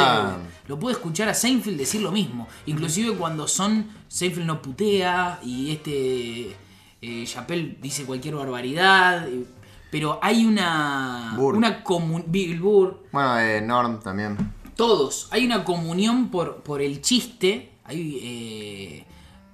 lo 0.68 0.78
puede 0.78 0.95
escuchar 0.95 1.28
a 1.28 1.35
Seinfeld 1.35 1.76
decir 1.76 2.00
lo 2.00 2.11
mismo. 2.12 2.49
Inclusive 2.66 3.12
cuando 3.16 3.47
son, 3.49 3.87
Seinfeld 4.09 4.47
no 4.47 4.62
putea 4.62 5.40
y 5.45 5.71
este 5.73 6.57
eh, 7.00 7.25
Chappelle 7.26 7.78
dice 7.81 8.05
cualquier 8.05 8.35
barbaridad. 8.35 9.28
eh, 9.28 9.45
Pero 9.90 10.19
hay 10.23 10.45
una, 10.45 11.33
Burr. 11.37 11.57
una 11.57 11.83
comun- 11.83 12.25
Bill 12.26 12.61
Burr, 12.61 13.05
Bueno, 13.12 13.38
eh, 13.40 13.61
Norm 13.62 14.00
también. 14.00 14.37
todos, 14.76 15.28
hay 15.31 15.47
una 15.47 15.64
comunión 15.64 16.28
por, 16.31 16.57
por 16.62 16.83
el 16.83 17.00
chiste, 17.00 17.73
hay 17.85 18.19
eh, 18.23 19.05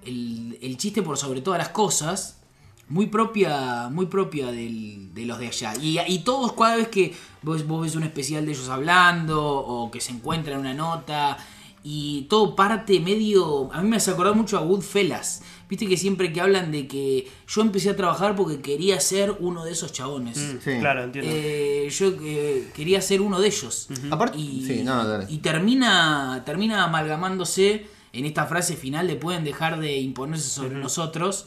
el, 0.04 0.58
el 0.60 0.76
chiste 0.76 1.02
por 1.02 1.16
sobre 1.18 1.40
todas 1.40 1.58
las 1.58 1.68
cosas, 1.68 2.40
muy 2.88 3.06
propia, 3.06 3.88
muy 3.90 4.06
propia 4.06 4.46
del- 4.50 5.14
de 5.14 5.24
los 5.24 5.38
de 5.38 5.46
allá. 5.46 5.72
Y, 5.80 5.98
y 6.06 6.18
todos 6.24 6.52
cada 6.54 6.76
vez 6.76 6.88
que 6.88 7.14
vos, 7.42 7.64
vos 7.66 7.82
ves 7.82 7.94
un 7.94 8.02
especial 8.02 8.44
de 8.44 8.52
ellos 8.52 8.68
hablando 8.68 9.40
o 9.42 9.90
que 9.90 10.00
se 10.00 10.10
encuentran 10.12 10.58
una 10.60 10.74
nota 10.74 11.38
y 11.82 12.22
todo 12.28 12.56
parte 12.56 12.98
medio... 13.00 13.72
A 13.72 13.80
mí 13.82 13.88
me 13.88 13.96
hace 13.98 14.10
acordar 14.10 14.34
mucho 14.34 14.58
a 14.58 14.62
Goodfellas. 14.62 15.42
Viste 15.68 15.86
que 15.86 15.96
siempre 15.96 16.32
que 16.32 16.40
hablan 16.40 16.70
de 16.72 16.86
que 16.86 17.26
yo 17.48 17.62
empecé 17.62 17.90
a 17.90 17.96
trabajar 17.96 18.36
porque 18.36 18.60
quería 18.60 19.00
ser 19.00 19.34
uno 19.40 19.64
de 19.64 19.72
esos 19.72 19.92
chabones. 19.92 20.36
Mm, 20.38 20.58
Sí. 20.64 20.78
Claro, 20.80 21.04
entiendo. 21.04 21.30
Eh, 21.32 21.88
yo 21.90 22.12
eh, 22.22 22.68
quería 22.74 23.00
ser 23.00 23.20
uno 23.22 23.40
de 23.40 23.46
ellos. 23.48 23.88
Aparte- 24.10 24.38
y, 24.38 24.64
sí, 24.66 24.82
no, 24.84 24.96
no, 24.96 25.08
dale. 25.08 25.26
y 25.28 25.38
termina, 25.38 26.42
termina 26.44 26.84
amalgamándose 26.84 27.86
en 28.12 28.26
esta 28.26 28.46
frase 28.46 28.76
final 28.76 29.06
de 29.08 29.16
pueden 29.16 29.42
dejar 29.44 29.80
de 29.80 29.98
imponerse 29.98 30.48
sobre 30.48 30.76
nosotros. 30.76 31.46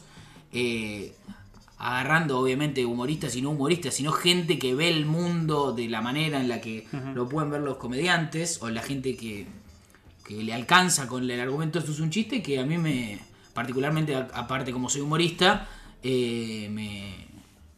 eh, 0.52 1.12
agarrando 1.80 2.38
obviamente 2.40 2.84
humoristas 2.84 3.36
y 3.36 3.42
no 3.42 3.50
humoristas, 3.50 3.94
sino 3.94 4.10
gente 4.10 4.58
que 4.58 4.74
ve 4.74 4.88
el 4.88 5.06
mundo 5.06 5.72
de 5.72 5.88
la 5.88 6.00
manera 6.00 6.40
en 6.40 6.48
la 6.48 6.60
que 6.60 6.86
lo 7.14 7.28
pueden 7.28 7.50
ver 7.52 7.60
los 7.60 7.76
comediantes 7.76 8.60
o 8.62 8.68
la 8.68 8.82
gente 8.82 9.16
que, 9.16 9.46
que 10.24 10.42
le 10.42 10.52
alcanza 10.52 11.06
con 11.06 11.30
el 11.30 11.38
argumento 11.40 11.78
esto 11.78 11.92
es 11.92 12.00
un 12.00 12.10
chiste 12.10 12.42
que 12.42 12.58
a 12.58 12.66
mí 12.66 12.78
me 12.78 13.20
particularmente 13.58 14.14
aparte 14.14 14.70
como 14.70 14.88
soy 14.88 15.00
humorista 15.00 15.66
eh, 16.00 16.68
me, 16.70 17.26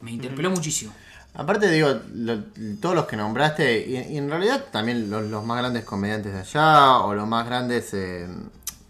me 0.02 0.10
interpeló 0.12 0.50
muchísimo. 0.50 0.92
Aparte, 1.32 1.70
digo, 1.70 1.88
lo- 2.12 2.42
todos 2.82 2.94
los 2.94 3.06
que 3.06 3.16
nombraste, 3.16 3.64
y, 3.88 4.12
y 4.12 4.18
en 4.18 4.28
realidad 4.28 4.66
también 4.70 5.08
los, 5.08 5.22
los 5.24 5.42
más 5.42 5.56
grandes 5.56 5.84
comediantes 5.84 6.34
de 6.34 6.40
allá, 6.40 6.98
o 6.98 7.14
los 7.14 7.26
más 7.26 7.46
grandes 7.46 7.94
eh, 7.94 8.28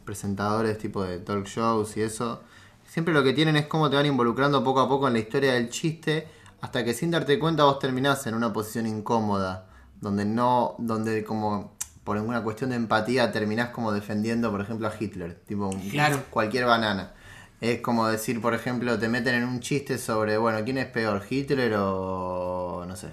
presentadores 0.05 0.79
tipo 0.79 1.05
de 1.05 1.19
talk 1.21 1.47
shows 1.47 1.97
y 1.97 2.03
eso, 2.03 2.41
siempre 2.89 3.15
lo 3.15 3.23
que 3.23 3.35
tienen 3.35 3.55
es 3.55 3.67
cómo 3.67 3.89
te 3.89 3.95
van 3.95 4.07
involucrando 4.07 4.65
poco 4.65 4.81
a 4.81 4.89
poco 4.89 5.07
en 5.07 5.13
la 5.13 5.21
historia 5.21 5.53
del 5.53 5.69
chiste, 5.71 6.27
hasta 6.61 6.83
que 6.85 6.93
sin 6.93 7.13
darte 7.13 7.39
cuenta 7.39 7.63
vos 7.65 7.79
terminás 7.79 8.27
en 8.27 8.35
una 8.35 8.53
posición 8.53 8.89
incómoda, 8.89 9.67
donde 10.01 10.25
no, 10.25 10.75
donde 10.79 11.23
como 11.23 11.77
por 12.05 12.17
alguna 12.17 12.43
cuestión 12.43 12.71
de 12.71 12.77
empatía 12.77 13.31
terminás 13.33 13.69
como 13.71 13.93
defendiendo, 13.93 14.51
por 14.51 14.61
ejemplo, 14.61 14.89
a 14.89 14.93
Hitler, 14.99 15.35
tipo 15.47 15.71
Claro. 15.91 16.23
cualquier 16.31 16.65
banana. 16.65 17.13
Es 17.61 17.81
como 17.83 18.07
decir, 18.09 18.41
por 18.41 18.55
ejemplo, 18.55 18.99
te 18.99 19.09
meten 19.09 19.35
en 19.35 19.45
un 19.45 19.61
chiste 19.61 19.99
sobre, 19.99 20.39
bueno, 20.39 20.65
¿quién 20.65 20.79
es 20.79 20.87
peor, 20.87 21.23
Hitler 21.29 21.75
o 21.77 22.85
no 22.89 22.97
sé? 22.97 23.09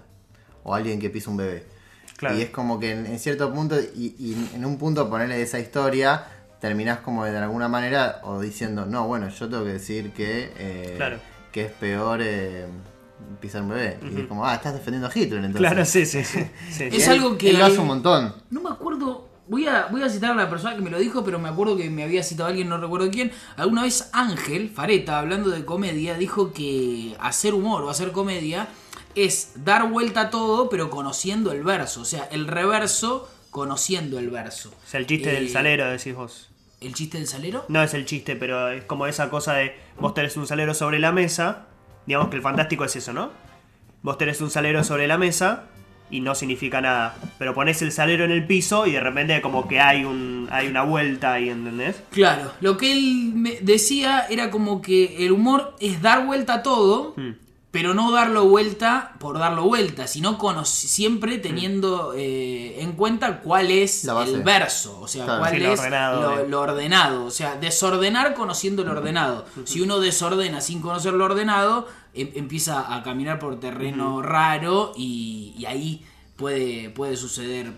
O 0.64 0.74
alguien 0.74 1.00
que 1.00 1.10
pisa 1.10 1.30
un 1.30 1.38
bebé. 1.38 1.66
Claro. 2.16 2.38
Y 2.38 2.42
es 2.42 2.50
como 2.50 2.80
que 2.80 2.92
en, 2.92 3.06
en 3.06 3.20
cierto 3.20 3.54
punto, 3.54 3.78
y, 3.80 4.16
y 4.18 4.50
en 4.56 4.66
un 4.66 4.78
punto 4.78 5.10
ponerle 5.10 5.42
esa 5.42 5.60
historia, 5.60 6.24
terminás 6.62 7.00
como 7.00 7.26
de 7.26 7.38
alguna 7.38 7.68
manera 7.68 8.22
o 8.24 8.40
diciendo, 8.40 8.86
no, 8.86 9.06
bueno, 9.06 9.28
yo 9.30 9.50
tengo 9.50 9.64
que 9.66 9.74
decir 9.74 10.12
que, 10.14 10.52
eh, 10.58 10.94
Claro. 10.96 11.20
que 11.52 11.66
es 11.66 11.72
peor 11.74 12.22
eh, 12.24 12.66
pisar 13.42 13.62
un 13.64 13.70
bebé. 13.70 14.00
Y 14.16 14.22
es 14.22 14.28
como, 14.28 14.46
ah, 14.46 14.56
estás 14.56 14.74
defendiendo 14.74 15.08
a 15.08 15.12
Hitler 15.14 15.44
entonces. 15.44 15.60
Claro, 15.60 15.86
sí, 15.86 16.06
sí, 16.06 16.24
sí. 16.24 16.40
sí. 16.72 16.84
Es 16.86 17.08
Él- 17.08 17.14
algo 17.14 17.38
que- 17.38 17.50
Él 17.52 17.60
lo 17.60 17.66
hace 17.66 17.80
un 17.80 17.88
montón. 17.88 18.34
No 18.50 18.62
me 18.62 18.70
acuerdo. 18.70 19.28
Voy 19.50 19.66
a, 19.66 19.88
voy 19.90 20.02
a 20.04 20.10
citar 20.10 20.32
a 20.32 20.36
la 20.36 20.50
persona 20.50 20.76
que 20.76 20.82
me 20.82 20.90
lo 20.90 21.00
dijo, 21.00 21.24
pero 21.24 21.40
me 21.40 21.48
acuerdo 21.48 21.78
que 21.78 21.90
me 21.90 22.04
había 22.04 22.22
citado 22.22 22.50
alguien, 22.50 22.68
no 22.68 22.78
recuerdo 22.80 23.10
quién. 23.10 23.32
Alguna 23.56 23.84
vez 23.84 24.10
Ángel 24.12 24.70
Fareta, 24.70 25.20
hablando 25.20 25.50
de 25.52 25.64
comedia, 25.64 26.18
dijo 26.18 26.52
que 26.52 27.16
hacer 27.22 27.54
humor 27.54 27.84
o 27.84 27.90
hacer 27.90 28.12
comedia 28.12 28.68
es 29.16 29.54
dar 29.64 29.90
vuelta 29.90 30.22
a 30.22 30.30
todo, 30.30 30.68
pero 30.70 30.90
conociendo 30.90 31.54
el 31.54 31.64
verso. 31.64 32.02
O 32.02 32.06
sea, 32.06 32.26
el 32.32 32.46
reverso 32.46 33.30
conociendo 33.50 34.20
el 34.20 34.30
verso. 34.30 34.70
O 34.70 34.90
sea, 34.90 35.00
el 35.00 35.08
chiste 35.08 35.30
Eh, 35.32 35.34
del 35.36 35.50
salero, 35.50 35.90
decís 35.90 36.14
vos. 36.14 36.50
¿El 36.82 36.94
chiste 36.94 37.18
del 37.18 37.28
salero? 37.28 37.64
No 37.70 37.82
es 37.82 37.94
el 37.94 38.06
chiste, 38.06 38.36
pero 38.36 38.70
es 38.70 38.84
como 38.84 39.08
esa 39.08 39.30
cosa 39.30 39.54
de 39.54 39.74
vos 40.00 40.14
tenés 40.14 40.36
un 40.36 40.46
salero 40.46 40.74
sobre 40.74 41.00
la 41.00 41.12
mesa. 41.14 41.68
Digamos 42.08 42.30
que 42.30 42.38
el 42.38 42.42
fantástico 42.42 42.86
es 42.86 42.96
eso, 42.96 43.14
¿no? 43.14 43.30
Vos 44.02 44.18
tenés 44.18 44.42
un 44.42 44.50
salero 44.50 44.84
sobre 44.84 45.08
la 45.08 45.18
mesa 45.18 45.66
y 46.10 46.22
no 46.22 46.34
significa 46.36 46.80
nada. 46.80 47.16
Pero 47.38 47.54
pones 47.54 47.82
el 47.82 47.92
salero 47.92 48.24
en 48.24 48.32
el 48.32 48.48
piso 48.48 48.88
y 48.88 48.94
de 48.94 49.02
repente 49.02 49.42
como 49.42 49.68
que 49.68 49.80
hay 49.82 50.06
un 50.06 50.48
hay 50.50 50.68
una 50.68 50.84
vuelta 50.84 51.34
ahí, 51.34 51.50
¿entendés? 51.50 52.02
Claro, 52.12 52.54
lo 52.62 52.78
que 52.78 52.94
él 52.94 53.32
me 53.36 53.58
decía 53.62 54.26
era 54.30 54.50
como 54.50 54.82
que 54.82 55.26
el 55.26 55.34
humor 55.34 55.76
es 55.82 56.02
dar 56.02 56.26
vuelta 56.26 56.56
a 56.56 56.64
todo, 56.64 57.14
Hmm. 57.18 57.32
Pero 57.72 57.94
no 57.94 58.12
darlo 58.12 58.46
vuelta 58.46 59.14
por 59.20 59.38
darlo 59.38 59.64
vuelta, 59.66 60.08
sino 60.08 60.38
cono- 60.38 60.66
siempre 60.66 61.38
teniendo 61.38 62.14
eh, 62.16 62.82
en 62.82 62.94
cuenta 62.94 63.42
cuál 63.42 63.70
es 63.72 64.06
el 64.06 64.42
verso, 64.44 65.00
o 65.02 65.08
sea, 65.08 65.26
Claro. 65.26 65.40
cuál 65.42 65.54
Sí, 65.54 65.60
lo 65.60 65.74
es 65.74 65.80
ordenado, 65.80 66.22
lo, 66.22 66.40
eh. 66.40 66.48
lo 66.48 66.62
ordenado, 66.62 67.26
o 67.26 67.32
sea, 67.32 67.56
desordenar 67.58 68.34
conociendo 68.34 68.84
lo 68.84 68.92
ordenado. 68.94 69.46
Si 69.66 69.82
uno 69.82 70.00
desordena 70.00 70.62
sin 70.62 70.82
conocer 70.82 71.14
lo 71.14 71.26
ordenado, 71.26 71.88
em- 72.14 72.32
empieza 72.36 72.96
a 72.96 73.04
caminar 73.04 73.38
por 73.38 73.60
terreno 73.60 74.22
raro 74.22 74.94
y, 74.96 75.54
y 75.58 75.66
ahí 75.66 76.06
puede, 76.38 76.90
puede 76.90 77.18
suceder 77.18 77.72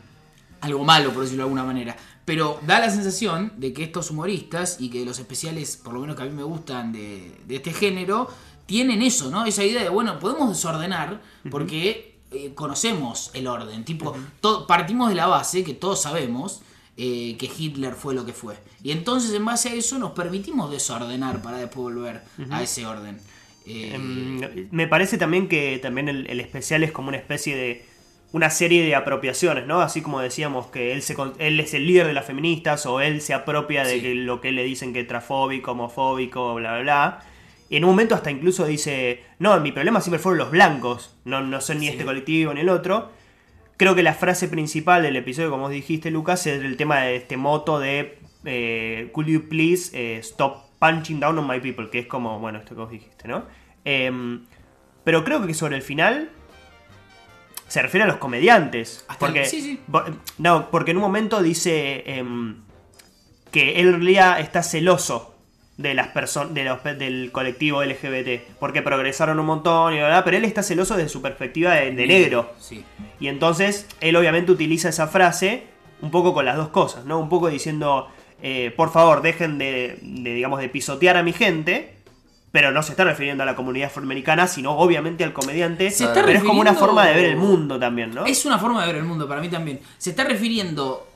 algo 0.62 0.84
malo, 0.84 1.12
por 1.12 1.24
decirlo 1.24 1.44
de 1.44 1.48
alguna 1.48 1.64
manera. 1.64 1.96
Pero 2.26 2.60
da 2.68 2.80
la 2.80 2.92
sensación 2.92 3.54
de 3.58 3.74
que 3.74 3.84
estos 3.84 4.12
humoristas 4.12 4.78
y 4.80 4.90
que 4.92 5.04
los 5.04 5.18
especiales, 5.18 5.78
por 5.78 5.94
lo 5.94 6.00
menos 6.02 6.16
que 6.16 6.22
a 6.22 6.26
mí 6.26 6.32
me 6.32 6.44
gustan 6.44 6.92
de, 6.94 7.36
de 7.48 7.56
este 7.56 7.74
género, 7.74 8.30
tienen 8.70 9.02
eso, 9.02 9.32
¿no? 9.32 9.46
Esa 9.48 9.64
idea 9.64 9.82
de, 9.84 9.90
bueno, 9.90 10.20
podemos 10.20 10.48
desordenar 10.50 11.20
porque 11.50 12.20
eh, 12.32 12.52
conocemos 12.54 13.32
el 13.34 13.48
orden. 13.48 13.84
Tipo, 13.84 14.16
partimos 14.68 15.10
de 15.10 15.16
la 15.16 15.26
base 15.26 15.64
que 15.64 15.74
todos 15.74 16.04
sabemos 16.04 16.62
eh, 16.96 17.36
que 17.40 17.50
Hitler 17.58 17.94
fue 17.96 18.14
lo 18.14 18.26
que 18.28 18.34
fue. 18.34 18.56
Y 18.84 18.92
entonces, 18.92 19.34
en 19.34 19.44
base 19.44 19.70
a 19.70 19.74
eso, 19.74 19.98
nos 19.98 20.12
permitimos 20.12 20.70
desordenar 20.70 21.42
para 21.42 21.58
después 21.58 21.96
volver 21.96 22.22
a 22.52 22.62
ese 22.62 22.86
orden. 22.86 23.20
Eh, 23.66 23.92
Em, 23.96 24.68
me 24.72 24.88
parece 24.88 25.18
también 25.18 25.48
que 25.48 25.80
también 25.82 26.08
el, 26.08 26.28
el 26.28 26.40
especial 26.40 26.84
es 26.84 26.92
como 26.92 27.08
una 27.10 27.18
especie 27.18 27.56
de 27.56 27.86
una 28.32 28.52
serie 28.52 28.84
de 28.86 28.94
apropiaciones, 28.94 29.66
¿no? 29.66 29.82
Así 29.82 30.04
como 30.04 30.20
decíamos 30.22 30.68
que 30.68 30.94
él 30.94 31.02
se 31.02 31.16
él 31.40 31.60
es 31.60 31.74
el 31.74 31.88
líder 31.88 32.06
de 32.06 32.14
las 32.14 32.26
feministas 32.28 32.86
o 32.86 33.02
él 33.02 33.22
se 33.22 33.34
apropia 33.34 33.84
de 33.84 33.96
Sí. 33.96 34.02
que 34.02 34.14
lo 34.14 34.40
que 34.40 34.52
le 34.52 34.64
dicen 34.64 34.94
que 34.94 35.00
es 35.00 35.08
trafóbico, 35.08 35.72
homofóbico, 35.72 36.54
bla 36.54 36.74
bla 36.74 36.82
bla. 36.84 37.20
Y 37.70 37.78
en 37.78 37.84
un 37.84 37.92
momento 37.92 38.16
hasta 38.16 38.32
incluso 38.32 38.66
dice, 38.66 39.24
no, 39.38 39.60
mi 39.60 39.72
problema 39.72 40.02
siempre 40.02 40.20
fueron 40.20 40.40
los 40.40 40.50
blancos, 40.52 41.16
no, 41.26 41.42
no 41.42 41.62
son 41.62 41.80
ni 41.80 41.86
Sí. 41.86 41.92
este 41.94 42.06
colectivo 42.06 42.54
ni 42.54 42.62
el 42.62 42.70
otro. 42.70 43.12
Creo 43.78 43.94
que 43.96 44.04
la 44.04 44.14
frase 44.14 44.48
principal 44.48 45.04
del 45.04 45.16
episodio, 45.16 45.52
como 45.52 45.70
dijiste 45.70 46.10
Lucas, 46.12 46.46
es 46.48 46.62
el 46.64 46.76
tema 46.78 47.02
de 47.02 47.16
este 47.18 47.38
moto 47.38 47.80
de 47.80 48.18
eh, 48.46 49.10
Could 49.14 49.28
you 49.28 49.48
please 49.50 49.92
eh, 49.94 50.18
stop 50.20 50.70
punching 50.80 51.20
down 51.20 51.38
on 51.38 51.46
my 51.48 51.60
people, 51.60 51.90
que 51.90 52.00
es 52.00 52.08
como, 52.08 52.40
bueno, 52.40 52.58
esto 52.60 52.70
que 52.74 52.82
vos 52.82 52.90
dijiste, 52.90 53.28
¿no? 53.28 53.44
Em, 53.86 54.46
pero 55.04 55.24
creo 55.24 55.46
que 55.46 55.54
sobre 55.54 55.76
el 55.76 55.82
final 55.82 56.30
se 57.68 57.82
refiere 57.82 58.04
a 58.06 58.08
los 58.08 58.18
comediantes. 58.18 59.06
Hasta 59.08 59.28
el- 59.28 59.34
porque, 59.34 59.46
sí, 59.46 59.62
sí. 59.62 59.80
No, 60.38 60.72
porque 60.72 60.92
en 60.92 60.98
un 60.98 61.04
momento 61.04 61.42
dice 61.44 62.04
em, 62.08 62.64
que 63.52 63.80
él 63.80 64.18
está 64.40 64.64
celoso 64.64 65.29
de 65.80 65.94
las 65.94 66.10
personas 66.10 66.54
de 66.54 66.66
los, 66.66 66.84
del 66.84 67.32
colectivo 67.32 67.82
LGBT 67.82 68.58
porque 68.60 68.82
progresaron 68.82 69.40
un 69.40 69.46
montón 69.46 69.94
y 69.94 69.98
bla, 69.98 70.24
pero 70.26 70.36
él 70.36 70.44
está 70.44 70.62
celoso 70.62 70.98
desde 70.98 71.08
su 71.08 71.22
perspectiva 71.22 71.74
de, 71.76 71.92
de 71.92 72.06
negro 72.06 72.52
Sí. 72.60 72.84
y 73.18 73.28
entonces 73.30 73.88
él 74.02 74.18
obviamente 74.18 74.52
utiliza 74.52 74.90
esa 74.90 75.08
frase 75.08 75.64
un 76.02 76.12
poco 76.12 76.34
con 76.34 76.44
las 76.44 76.58
dos 76.58 76.68
cosas, 76.68 77.06
¿no? 77.06 77.18
Un 77.18 77.30
poco 77.30 77.48
diciendo, 77.50 78.10
eh, 78.42 78.74
por 78.76 78.92
favor, 78.92 79.22
dejen 79.22 79.58
de, 79.58 80.00
de, 80.02 80.34
digamos, 80.34 80.60
de 80.60 80.68
pisotear 80.68 81.16
a 81.16 81.24
mi 81.24 81.32
gente, 81.32 81.96
pero 82.52 82.72
no 82.72 82.84
se 82.84 82.92
está 82.92 83.06
refiriendo 83.06 83.44
a 83.44 83.46
la 83.46 83.56
comunidad 83.56 83.88
afroamericana, 83.88 84.48
sino 84.48 84.78
obviamente 84.78 85.24
al 85.24 85.32
comediante. 85.34 85.92
Se 85.92 86.06
está 86.06 86.26
pero 86.26 86.38
es 86.40 86.44
como 86.44 86.60
una 86.60 86.74
forma 86.74 87.06
de 87.08 87.14
ver 87.16 87.26
el 87.26 87.38
mundo 87.38 87.80
también, 87.80 88.14
¿no? 88.14 88.26
Es 88.26 88.46
una 88.46 88.58
forma 88.60 88.82
de 88.82 88.88
ver 88.88 88.96
el 88.98 89.06
mundo, 89.08 89.28
para 89.30 89.40
mí 89.40 89.48
también. 89.50 89.80
Se 89.98 90.10
está 90.10 90.24
refiriendo 90.26 91.08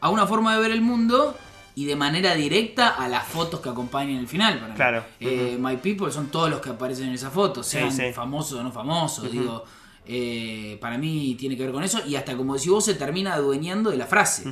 a 0.00 0.08
una 0.10 0.26
forma 0.26 0.54
de 0.54 0.60
ver 0.62 0.70
el 0.72 0.82
mundo 0.82 1.36
y 1.76 1.84
de 1.86 1.96
manera 1.96 2.34
directa 2.34 2.90
a 2.90 3.08
las 3.08 3.26
fotos 3.26 3.60
que 3.60 3.68
acompañan 3.68 4.16
el 4.18 4.28
final. 4.28 4.54
Para 4.58 4.68
mí. 4.68 4.74
Claro. 4.76 5.04
Eh, 5.20 5.56
My 5.60 5.76
People 5.78 6.10
son 6.12 6.28
todos 6.28 6.48
los 6.50 6.60
que 6.60 6.70
aparecen 6.70 7.08
en 7.08 7.14
esa 7.14 7.30
foto, 7.30 7.62
sean 7.62 7.92
sí. 7.92 8.12
famosos 8.12 8.58
o 8.60 8.62
no 8.62 8.70
famosos. 8.72 9.30
Digo, 9.30 9.64
Eh, 10.06 10.76
para 10.82 10.98
mí 10.98 11.34
tiene 11.38 11.56
que 11.56 11.62
ver 11.62 11.72
con 11.72 11.82
eso 11.82 11.98
y 12.06 12.14
hasta 12.16 12.36
como 12.36 12.58
si 12.58 12.68
vos 12.68 12.84
se 12.84 12.92
termina 12.92 13.32
adueñando 13.32 13.88
de 13.90 13.96
la 13.96 14.06
frase. 14.06 14.44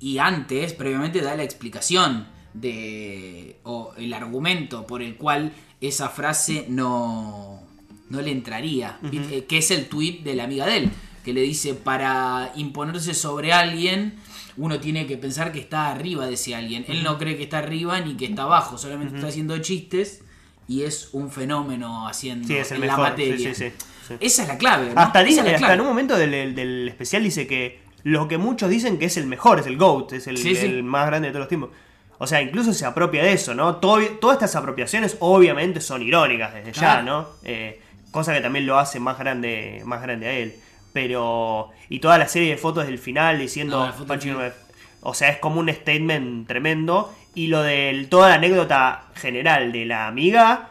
Y 0.00 0.18
antes, 0.18 0.72
previamente, 0.72 1.20
da 1.20 1.36
la 1.36 1.44
explicación 1.44 2.26
de 2.52 3.58
o 3.62 3.92
el 3.96 4.12
argumento 4.12 4.86
por 4.88 5.00
el 5.02 5.14
cual 5.16 5.52
esa 5.80 6.08
frase 6.08 6.66
no, 6.68 7.62
no 8.10 8.20
le 8.20 8.32
entraría. 8.32 8.98
¿viste? 9.02 9.44
Que 9.44 9.58
es 9.58 9.70
el 9.70 9.88
tweet 9.88 10.22
de 10.24 10.34
la 10.34 10.44
amiga 10.44 10.66
de 10.66 10.76
él, 10.78 10.90
que 11.28 11.34
le 11.34 11.42
dice, 11.42 11.74
para 11.74 12.52
imponerse 12.56 13.12
sobre 13.12 13.52
alguien, 13.52 14.14
uno 14.56 14.80
tiene 14.80 15.06
que 15.06 15.18
pensar 15.18 15.52
que 15.52 15.58
está 15.60 15.90
arriba 15.90 16.26
de 16.26 16.34
ese 16.34 16.54
alguien. 16.54 16.86
Él 16.88 17.02
no 17.02 17.18
cree 17.18 17.36
que 17.36 17.42
está 17.42 17.58
arriba 17.58 18.00
ni 18.00 18.16
que 18.16 18.24
está 18.24 18.44
abajo, 18.44 18.78
solamente 18.78 19.14
está 19.16 19.28
haciendo 19.28 19.58
chistes 19.58 20.22
y 20.66 20.84
es 20.84 21.10
un 21.12 21.30
fenómeno 21.30 22.08
haciendo 22.08 22.48
Sí, 22.48 22.56
es 22.56 22.70
el 22.72 22.76
en 22.76 22.80
mejor. 22.88 23.04
la 23.04 23.10
materia. 23.10 23.54
Sí, 23.54 23.72
sí. 24.08 24.16
Esa 24.20 24.42
es 24.42 24.48
la 24.48 24.56
clave. 24.56 24.94
¿no? 24.94 25.00
Hasta, 25.00 25.22
dice, 25.22 25.40
es 25.40 25.46
hasta 25.46 25.58
clave. 25.58 25.74
en 25.74 25.80
un 25.82 25.86
momento 25.86 26.16
del, 26.16 26.54
del 26.54 26.88
especial 26.88 27.22
dice 27.22 27.46
que 27.46 27.80
lo 28.04 28.26
que 28.26 28.38
muchos 28.38 28.70
dicen 28.70 28.98
que 28.98 29.04
es 29.04 29.18
el 29.18 29.26
mejor, 29.26 29.58
es 29.60 29.66
el 29.66 29.76
GOAT, 29.76 30.14
es 30.14 30.26
el, 30.28 30.82
más 30.82 31.06
grande 31.08 31.28
de 31.28 31.32
todos 31.32 31.42
los 31.42 31.48
tiempos. 31.48 31.70
O 32.16 32.26
sea, 32.26 32.40
incluso 32.40 32.72
se 32.72 32.86
apropia 32.86 33.22
de 33.22 33.32
eso, 33.34 33.54
¿no? 33.54 33.76
Todo- 33.76 34.00
todas 34.18 34.36
estas 34.38 34.56
apropiaciones 34.56 35.18
obviamente 35.20 35.82
son 35.82 36.00
irónicas 36.02 36.54
desde 36.54 36.72
ya. 36.72 37.02
¿no? 37.02 37.28
Eh, 37.44 37.80
cosa 38.10 38.32
que 38.32 38.40
también 38.40 38.66
lo 38.66 38.78
hace 38.78 38.98
más 38.98 39.18
grande, 39.18 39.82
más 39.84 40.00
grande 40.02 40.26
a 40.26 40.32
él. 40.32 40.54
Pero. 41.02 41.70
Y 41.88 42.00
toda 42.00 42.18
la 42.18 42.26
serie 42.26 42.50
de 42.50 42.56
fotos 42.56 42.86
del 42.86 42.98
final 42.98 43.38
diciendo. 43.38 43.86
No, 43.86 43.92
final. 44.18 44.46
es- 44.48 44.54
o 45.00 45.14
sea, 45.14 45.28
es 45.28 45.38
como 45.38 45.60
un 45.60 45.72
statement 45.72 46.48
tremendo. 46.48 47.14
Y 47.36 47.46
lo 47.46 47.62
de 47.62 48.06
toda 48.10 48.30
la 48.30 48.34
anécdota 48.34 49.04
general 49.14 49.70
de 49.70 49.86
la 49.86 50.08
amiga 50.08 50.70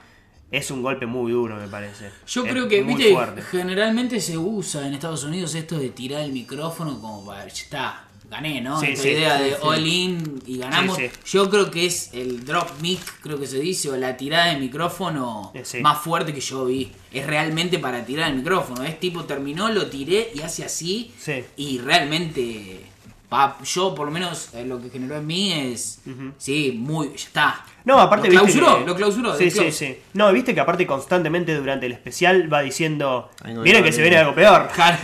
es 0.52 0.70
un 0.70 0.82
golpe 0.84 1.06
muy 1.06 1.32
duro, 1.32 1.56
me 1.56 1.68
parece. 1.70 2.10
Yo 2.28 2.44
Es 2.46 2.52
creo 2.52 2.68
que, 2.68 2.82
muy 2.84 2.96
viste, 2.96 3.14
fuerte. 3.14 3.42
generalmente 3.42 4.20
se 4.20 4.38
usa 4.38 4.86
en 4.86 4.94
Estados 4.96 5.24
Unidos 5.24 5.56
esto 5.56 5.80
de 5.80 5.90
tirar 5.92 6.22
el 6.24 6.34
micrófono 6.34 7.00
como 7.00 7.26
para, 7.26 7.48
ya 7.48 7.64
está, 7.64 8.07
gané, 8.30 8.62
¿no? 8.62 8.80
Sí, 8.80 8.88
Esta 8.88 9.04
sí, 9.04 9.10
idea 9.10 9.38
sí, 9.38 9.44
de 9.46 9.56
all 9.62 9.88
in 9.88 10.42
y 10.46 10.58
ganamos. 10.58 10.98
Yo 11.26 11.50
creo 11.50 11.72
que 11.72 11.86
es 11.86 12.10
el 12.14 12.46
drop 12.46 12.70
mic, 12.82 13.00
creo 13.22 13.40
que 13.40 13.48
se 13.48 13.60
dice, 13.60 13.90
o 13.90 13.98
la 13.98 14.18
tirada 14.18 14.48
de 14.54 14.58
micrófono 14.58 15.54
más 15.82 16.02
fuerte 16.02 16.34
que 16.34 16.42
yo 16.42 16.66
vi. 16.66 16.92
Es 17.12 17.26
realmente 17.26 17.80
para 17.80 18.06
tirar 18.06 18.30
el 18.30 18.38
micrófono. 18.38 18.84
Es 18.84 19.00
tipo, 19.00 19.24
terminó, 19.24 19.70
lo 19.70 19.88
tiré 19.88 20.32
y 20.36 20.42
hace 20.42 20.66
así. 20.66 21.12
Sí. 21.20 21.44
Y 21.56 21.80
realmente, 21.80 22.82
pa- 23.30 23.58
yo 23.64 23.94
por 23.94 24.06
lo 24.08 24.12
menos 24.12 24.54
eh, 24.54 24.64
lo 24.66 24.82
que 24.82 24.90
generó 24.90 25.18
en 25.18 25.28
mí 25.28 25.52
es, 25.54 26.00
sí, 26.38 26.74
muy, 26.78 27.10
ya 27.10 27.16
está. 27.16 27.66
No, 27.86 28.00
aparte 28.00 28.30
lo 28.30 28.44
viste 28.44 28.60
clausuró, 28.60 28.80
que- 28.80 28.86
lo 28.92 28.96
clausuró. 28.96 29.38
Sí, 29.38 29.50
sí, 29.52 29.72
sí. 29.72 29.98
No, 30.14 30.32
viste 30.34 30.54
que 30.54 30.60
aparte 30.60 30.86
constantemente 30.88 31.56
durante 31.56 31.86
el 31.86 31.92
especial 31.94 32.52
va 32.52 32.62
diciendo, 32.62 33.30
miren 33.46 33.84
que 33.84 33.92
se 33.92 34.02
Berlín". 34.02 34.04
viene 34.04 34.18
algo 34.18 34.36
peor. 34.36 34.70
Claro. 34.76 34.98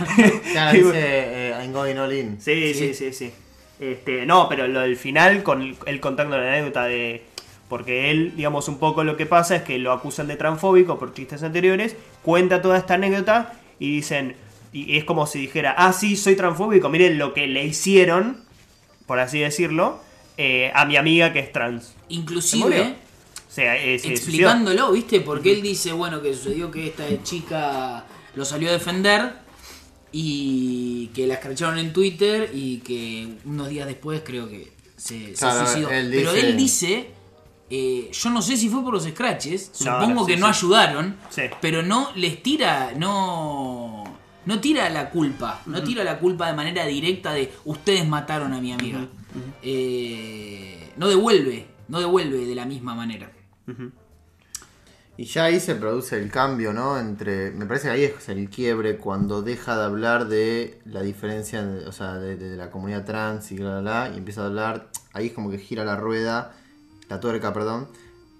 Claro, 0.52 0.72
dice 0.78 0.92
eh, 0.94 1.54
I'm 1.62 1.72
going 1.72 1.96
all 1.96 2.12
in. 2.12 2.40
Sí, 2.40 2.74
sí, 2.74 2.94
sí, 2.94 3.12
sí. 3.12 3.32
Este, 3.80 4.24
no, 4.24 4.48
pero 4.48 4.68
lo 4.68 4.80
del 4.80 4.96
final 4.96 5.42
con 5.42 5.60
el, 5.62 5.76
él 5.86 6.00
contando 6.00 6.38
la 6.38 6.46
anécdota 6.48 6.84
de 6.84 7.24
porque 7.68 8.10
él, 8.10 8.34
digamos, 8.36 8.68
un 8.68 8.78
poco 8.78 9.02
lo 9.04 9.16
que 9.16 9.26
pasa 9.26 9.56
es 9.56 9.62
que 9.62 9.78
lo 9.78 9.90
acusan 9.90 10.28
de 10.28 10.36
transfóbico 10.36 10.98
por 10.98 11.12
chistes 11.14 11.42
anteriores, 11.42 11.96
cuenta 12.22 12.62
toda 12.62 12.78
esta 12.78 12.94
anécdota 12.94 13.54
y 13.80 13.90
dicen 13.90 14.36
y 14.74 14.96
es 14.98 15.04
como 15.04 15.26
si 15.26 15.38
dijera, 15.38 15.74
"Ah, 15.78 15.92
sí, 15.94 16.16
soy 16.16 16.36
transfóbico, 16.36 16.88
miren 16.90 17.16
lo 17.16 17.32
que 17.32 17.46
le 17.46 17.64
hicieron", 17.64 18.42
por 19.06 19.20
así 19.20 19.38
decirlo, 19.38 20.00
eh, 20.36 20.70
a 20.74 20.84
mi 20.84 20.96
amiga 20.96 21.32
que 21.32 21.38
es 21.38 21.50
trans. 21.52 21.94
Inclusive, 22.08 22.96
O 23.48 23.52
sea, 23.54 23.76
eh, 23.76 23.94
explicándolo, 23.94 24.90
¿viste? 24.90 25.20
Porque 25.20 25.52
él 25.52 25.62
dice, 25.62 25.92
bueno, 25.92 26.20
que 26.20 26.34
sucedió 26.34 26.70
que 26.72 26.88
esta 26.88 27.04
chica 27.22 28.04
lo 28.34 28.44
salió 28.44 28.68
a 28.68 28.72
defender 28.72 29.32
y 30.10 31.08
que 31.14 31.26
la 31.26 31.34
escracharon 31.34 31.78
en 31.78 31.92
Twitter 31.92 32.50
y 32.52 32.78
que 32.78 33.28
unos 33.44 33.68
días 33.68 33.86
después 33.86 34.22
creo 34.24 34.48
que 34.48 34.72
se, 34.96 35.28
se 35.28 35.32
Claro, 35.34 35.66
suicidó. 35.66 35.90
él 35.90 36.10
Pero 36.12 36.32
él 36.32 36.56
dice, 36.56 37.10
eh, 37.70 38.10
yo 38.12 38.30
no 38.30 38.42
sé 38.42 38.56
si 38.56 38.68
fue 38.68 38.82
por 38.82 38.94
los 38.94 39.04
scratches, 39.04 39.70
supongo 39.72 40.22
no, 40.22 40.26
que 40.26 40.34
sí, 40.34 40.40
no 40.40 40.52
sí. 40.52 40.58
ayudaron, 40.58 41.16
Sí. 41.30 41.42
pero 41.60 41.82
no 41.82 42.10
les 42.16 42.42
tira, 42.42 42.92
no... 42.96 44.03
No 44.46 44.60
tira 44.60 44.88
la 44.90 45.10
culpa, 45.10 45.62
no 45.66 45.82
tira 45.82 46.04
la 46.04 46.18
culpa 46.18 46.46
de 46.48 46.54
manera 46.54 46.84
directa 46.86 47.32
de 47.32 47.52
ustedes 47.64 48.06
mataron 48.06 48.52
a 48.52 48.60
mi 48.60 48.72
amiga. 48.72 49.06
Eh, 49.62 50.92
no 50.96 51.08
devuelve, 51.08 51.66
no 51.88 51.98
devuelve 52.00 52.46
de 52.46 52.54
la 52.54 52.64
misma 52.66 52.94
manera. 52.94 53.30
Y 55.16 55.24
ya 55.26 55.44
ahí 55.44 55.60
se 55.60 55.76
produce 55.76 56.18
el 56.18 56.28
cambio, 56.30 56.72
¿no? 56.72 56.98
Entre. 56.98 57.52
Me 57.52 57.66
parece 57.66 57.86
que 57.86 57.92
ahí 57.92 58.02
es 58.04 58.28
el 58.28 58.50
quiebre 58.50 58.96
cuando 58.96 59.42
deja 59.42 59.76
de 59.78 59.84
hablar 59.84 60.26
de 60.26 60.80
la 60.86 61.02
diferencia, 61.02 61.64
de- 61.64 61.86
o 61.86 61.92
sea, 61.92 62.14
de, 62.14 62.36
de 62.36 62.56
la 62.56 62.70
comunidad 62.70 63.04
trans 63.04 63.52
y 63.52 63.56
bla, 63.56 63.78
bla, 63.78 64.06
bla, 64.08 64.10
y 64.14 64.18
empieza 64.18 64.42
a 64.42 64.46
hablar. 64.46 64.88
Ahí 65.12 65.26
es 65.28 65.32
como 65.32 65.50
que 65.50 65.58
gira 65.58 65.84
la 65.84 65.94
rueda, 65.96 66.52
la 67.08 67.20
tuerca, 67.20 67.52
perdón, 67.52 67.86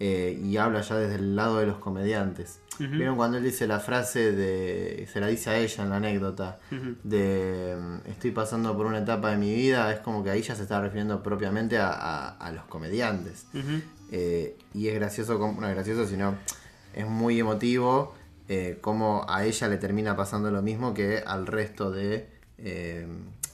eh, 0.01 0.37
y 0.45 0.57
habla 0.57 0.81
ya 0.81 0.97
desde 0.97 1.14
el 1.14 1.37
lado 1.37 1.59
de 1.61 1.67
los 1.67 1.79
comediantes. 1.79 2.59
¿Vieron 2.79 3.17
cuando 3.17 3.39
él 3.39 3.45
dice 3.45 3.67
la 3.67 3.79
frase 3.81 4.33
de. 4.33 5.09
se 5.13 5.21
la 5.21 5.29
dice 5.29 5.51
a 5.51 5.59
ella 5.59 5.85
en 5.85 5.91
la 5.91 5.97
anécdota, 5.97 6.59
de. 7.05 7.77
mm, 7.79 8.09
estoy 8.11 8.31
pasando 8.33 8.77
por 8.77 8.87
una 8.87 8.99
etapa 8.99 9.31
de 9.31 9.37
mi 9.37 9.55
vida? 9.55 9.93
Es 9.93 10.01
como 10.01 10.25
que 10.25 10.31
ahí 10.31 10.43
ya 10.43 10.55
se 10.57 10.63
está 10.63 10.81
refiriendo 10.81 11.23
propiamente 11.23 11.79
a, 11.79 11.91
a- 11.93 12.29
a 12.37 12.53
los 12.53 12.65
comediantes. 12.65 13.47
Eh, 14.11 14.57
y 14.75 14.89
es 14.89 14.95
gracioso, 14.95 15.39
como- 15.39 15.61
no 15.61 15.69
es 15.69 15.75
gracioso, 15.75 16.07
sino 16.07 16.35
es 16.95 17.07
muy 17.07 17.39
emotivo 17.41 18.15
eh, 18.49 18.79
cómo 18.81 19.25
a 19.29 19.45
ella 19.45 19.69
le 19.69 19.79
termina 19.79 20.17
pasando 20.17 20.51
lo 20.51 20.61
mismo 20.61 20.93
que 20.95 21.23
al 21.27 21.47
resto 21.47 21.91
de 21.91 22.29
eh, 22.59 23.07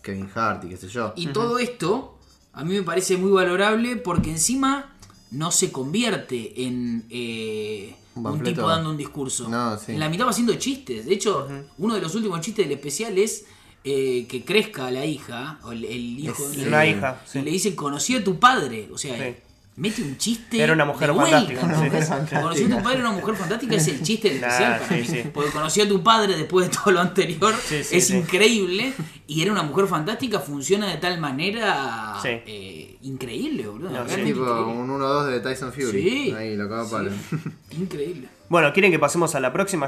Kevin 0.03 0.29
Hart 0.35 0.65
y 0.65 0.69
qué 0.71 0.77
sé 0.77 0.89
yo. 0.89 1.13
Y 1.17 1.27
todo 1.29 1.59
esto 1.59 2.19
a 2.53 2.65
mí 2.65 2.75
me 2.75 2.83
parece 2.83 3.17
muy 3.17 3.31
valorable 3.31 3.97
porque 3.97 4.31
encima 4.31 4.90
no 5.31 5.51
se 5.51 5.71
convierte 5.71 6.65
en 6.67 7.05
eh, 7.11 7.95
Un 8.17 8.43
tipo 8.43 8.67
dando 8.69 8.91
un 8.91 8.97
discurso. 8.97 9.49
No, 9.49 9.79
sí. 9.79 9.93
En 9.93 10.01
la 10.01 10.09
mitad 10.09 10.27
va 10.27 10.31
haciendo 10.31 10.55
chistes. 10.55 11.07
De 11.07 11.15
hecho, 11.15 11.49
uno 11.79 11.95
de 11.95 12.01
los 12.01 12.15
últimos 12.15 12.41
chistes 12.41 12.67
del 12.67 12.77
especial 12.77 13.17
es 13.19 13.45
eh, 13.85 14.27
que 14.29 14.45
crezca 14.45 14.91
la 14.91 15.07
hija, 15.07 15.59
o 15.63 15.73
el, 15.73 15.85
el 15.85 16.19
hijo 16.19 16.43
Es 16.51 16.57
de 16.57 16.69
una 16.69 16.85
hija, 16.87 17.23
Y 17.27 17.31
sí. 17.31 17.43
le 17.43 17.51
dice, 17.51 17.75
conocí 17.75 18.15
a 18.17 18.23
tu 18.25 18.39
padre. 18.39 18.89
O 18.93 18.99
sea, 18.99 19.17
Sí. 19.17 19.37
Mete 19.81 20.03
un 20.03 20.17
chiste. 20.19 20.63
Era 20.63 20.73
una 20.75 20.85
mujer 20.85 21.13
fantástica, 21.15 21.61
fantástica. 21.63 22.41
Conocí 22.43 22.65
a 22.65 22.69
tu 22.77 22.83
padre, 22.83 23.01
una 23.01 23.11
mujer 23.13 23.35
fantástica, 23.35 23.75
es 23.77 23.89
el 23.89 24.03
chiste 24.03 24.29
del 24.31 24.41
Nah, 24.43 24.47
especial 24.49 24.79
para 24.81 24.89
sí, 24.89 24.95
mí. 24.95 25.05
sí. 25.23 25.31
Porque 25.33 25.51
conocí 25.51 25.81
a 25.81 25.89
tu 25.89 26.03
padre 26.03 26.37
después 26.37 26.69
de 26.71 26.77
todo 26.77 26.91
lo 26.93 27.01
anterior. 27.01 27.55
Sí, 27.65 27.83
sí, 27.83 27.97
es 27.97 28.07
sí. 28.09 28.17
increíble. 28.17 28.93
Y 29.27 29.43
era 29.43 29.53
una 29.53 29.63
mujer 29.63 29.87
fantástica, 29.87 30.41
funciona 30.41 30.89
de 30.89 30.97
tal 30.99 31.19
manera 31.21 32.15
Sí. 32.23 32.29
eh, 32.47 32.99
increíble, 33.03 33.67
boludo. 33.67 33.91
No, 33.91 34.03
tipo 34.05 34.19
increíble. 34.19 34.43
un 34.43 34.91
1-2 34.91 35.27
de 35.31 35.41
Tyson 35.41 35.73
Fury. 35.73 35.91
Sí. 36.03 36.35
Ahí 36.37 36.57
lo 36.57 36.65
acaba 36.65 36.87
Sí. 36.89 37.37
Increíble. 37.79 38.29
Bueno, 38.49 38.73
¿quieren 38.73 38.91
que 38.91 38.99
pasemos 38.99 39.35
a 39.37 39.41
la 39.41 39.53
próxima? 39.53 39.87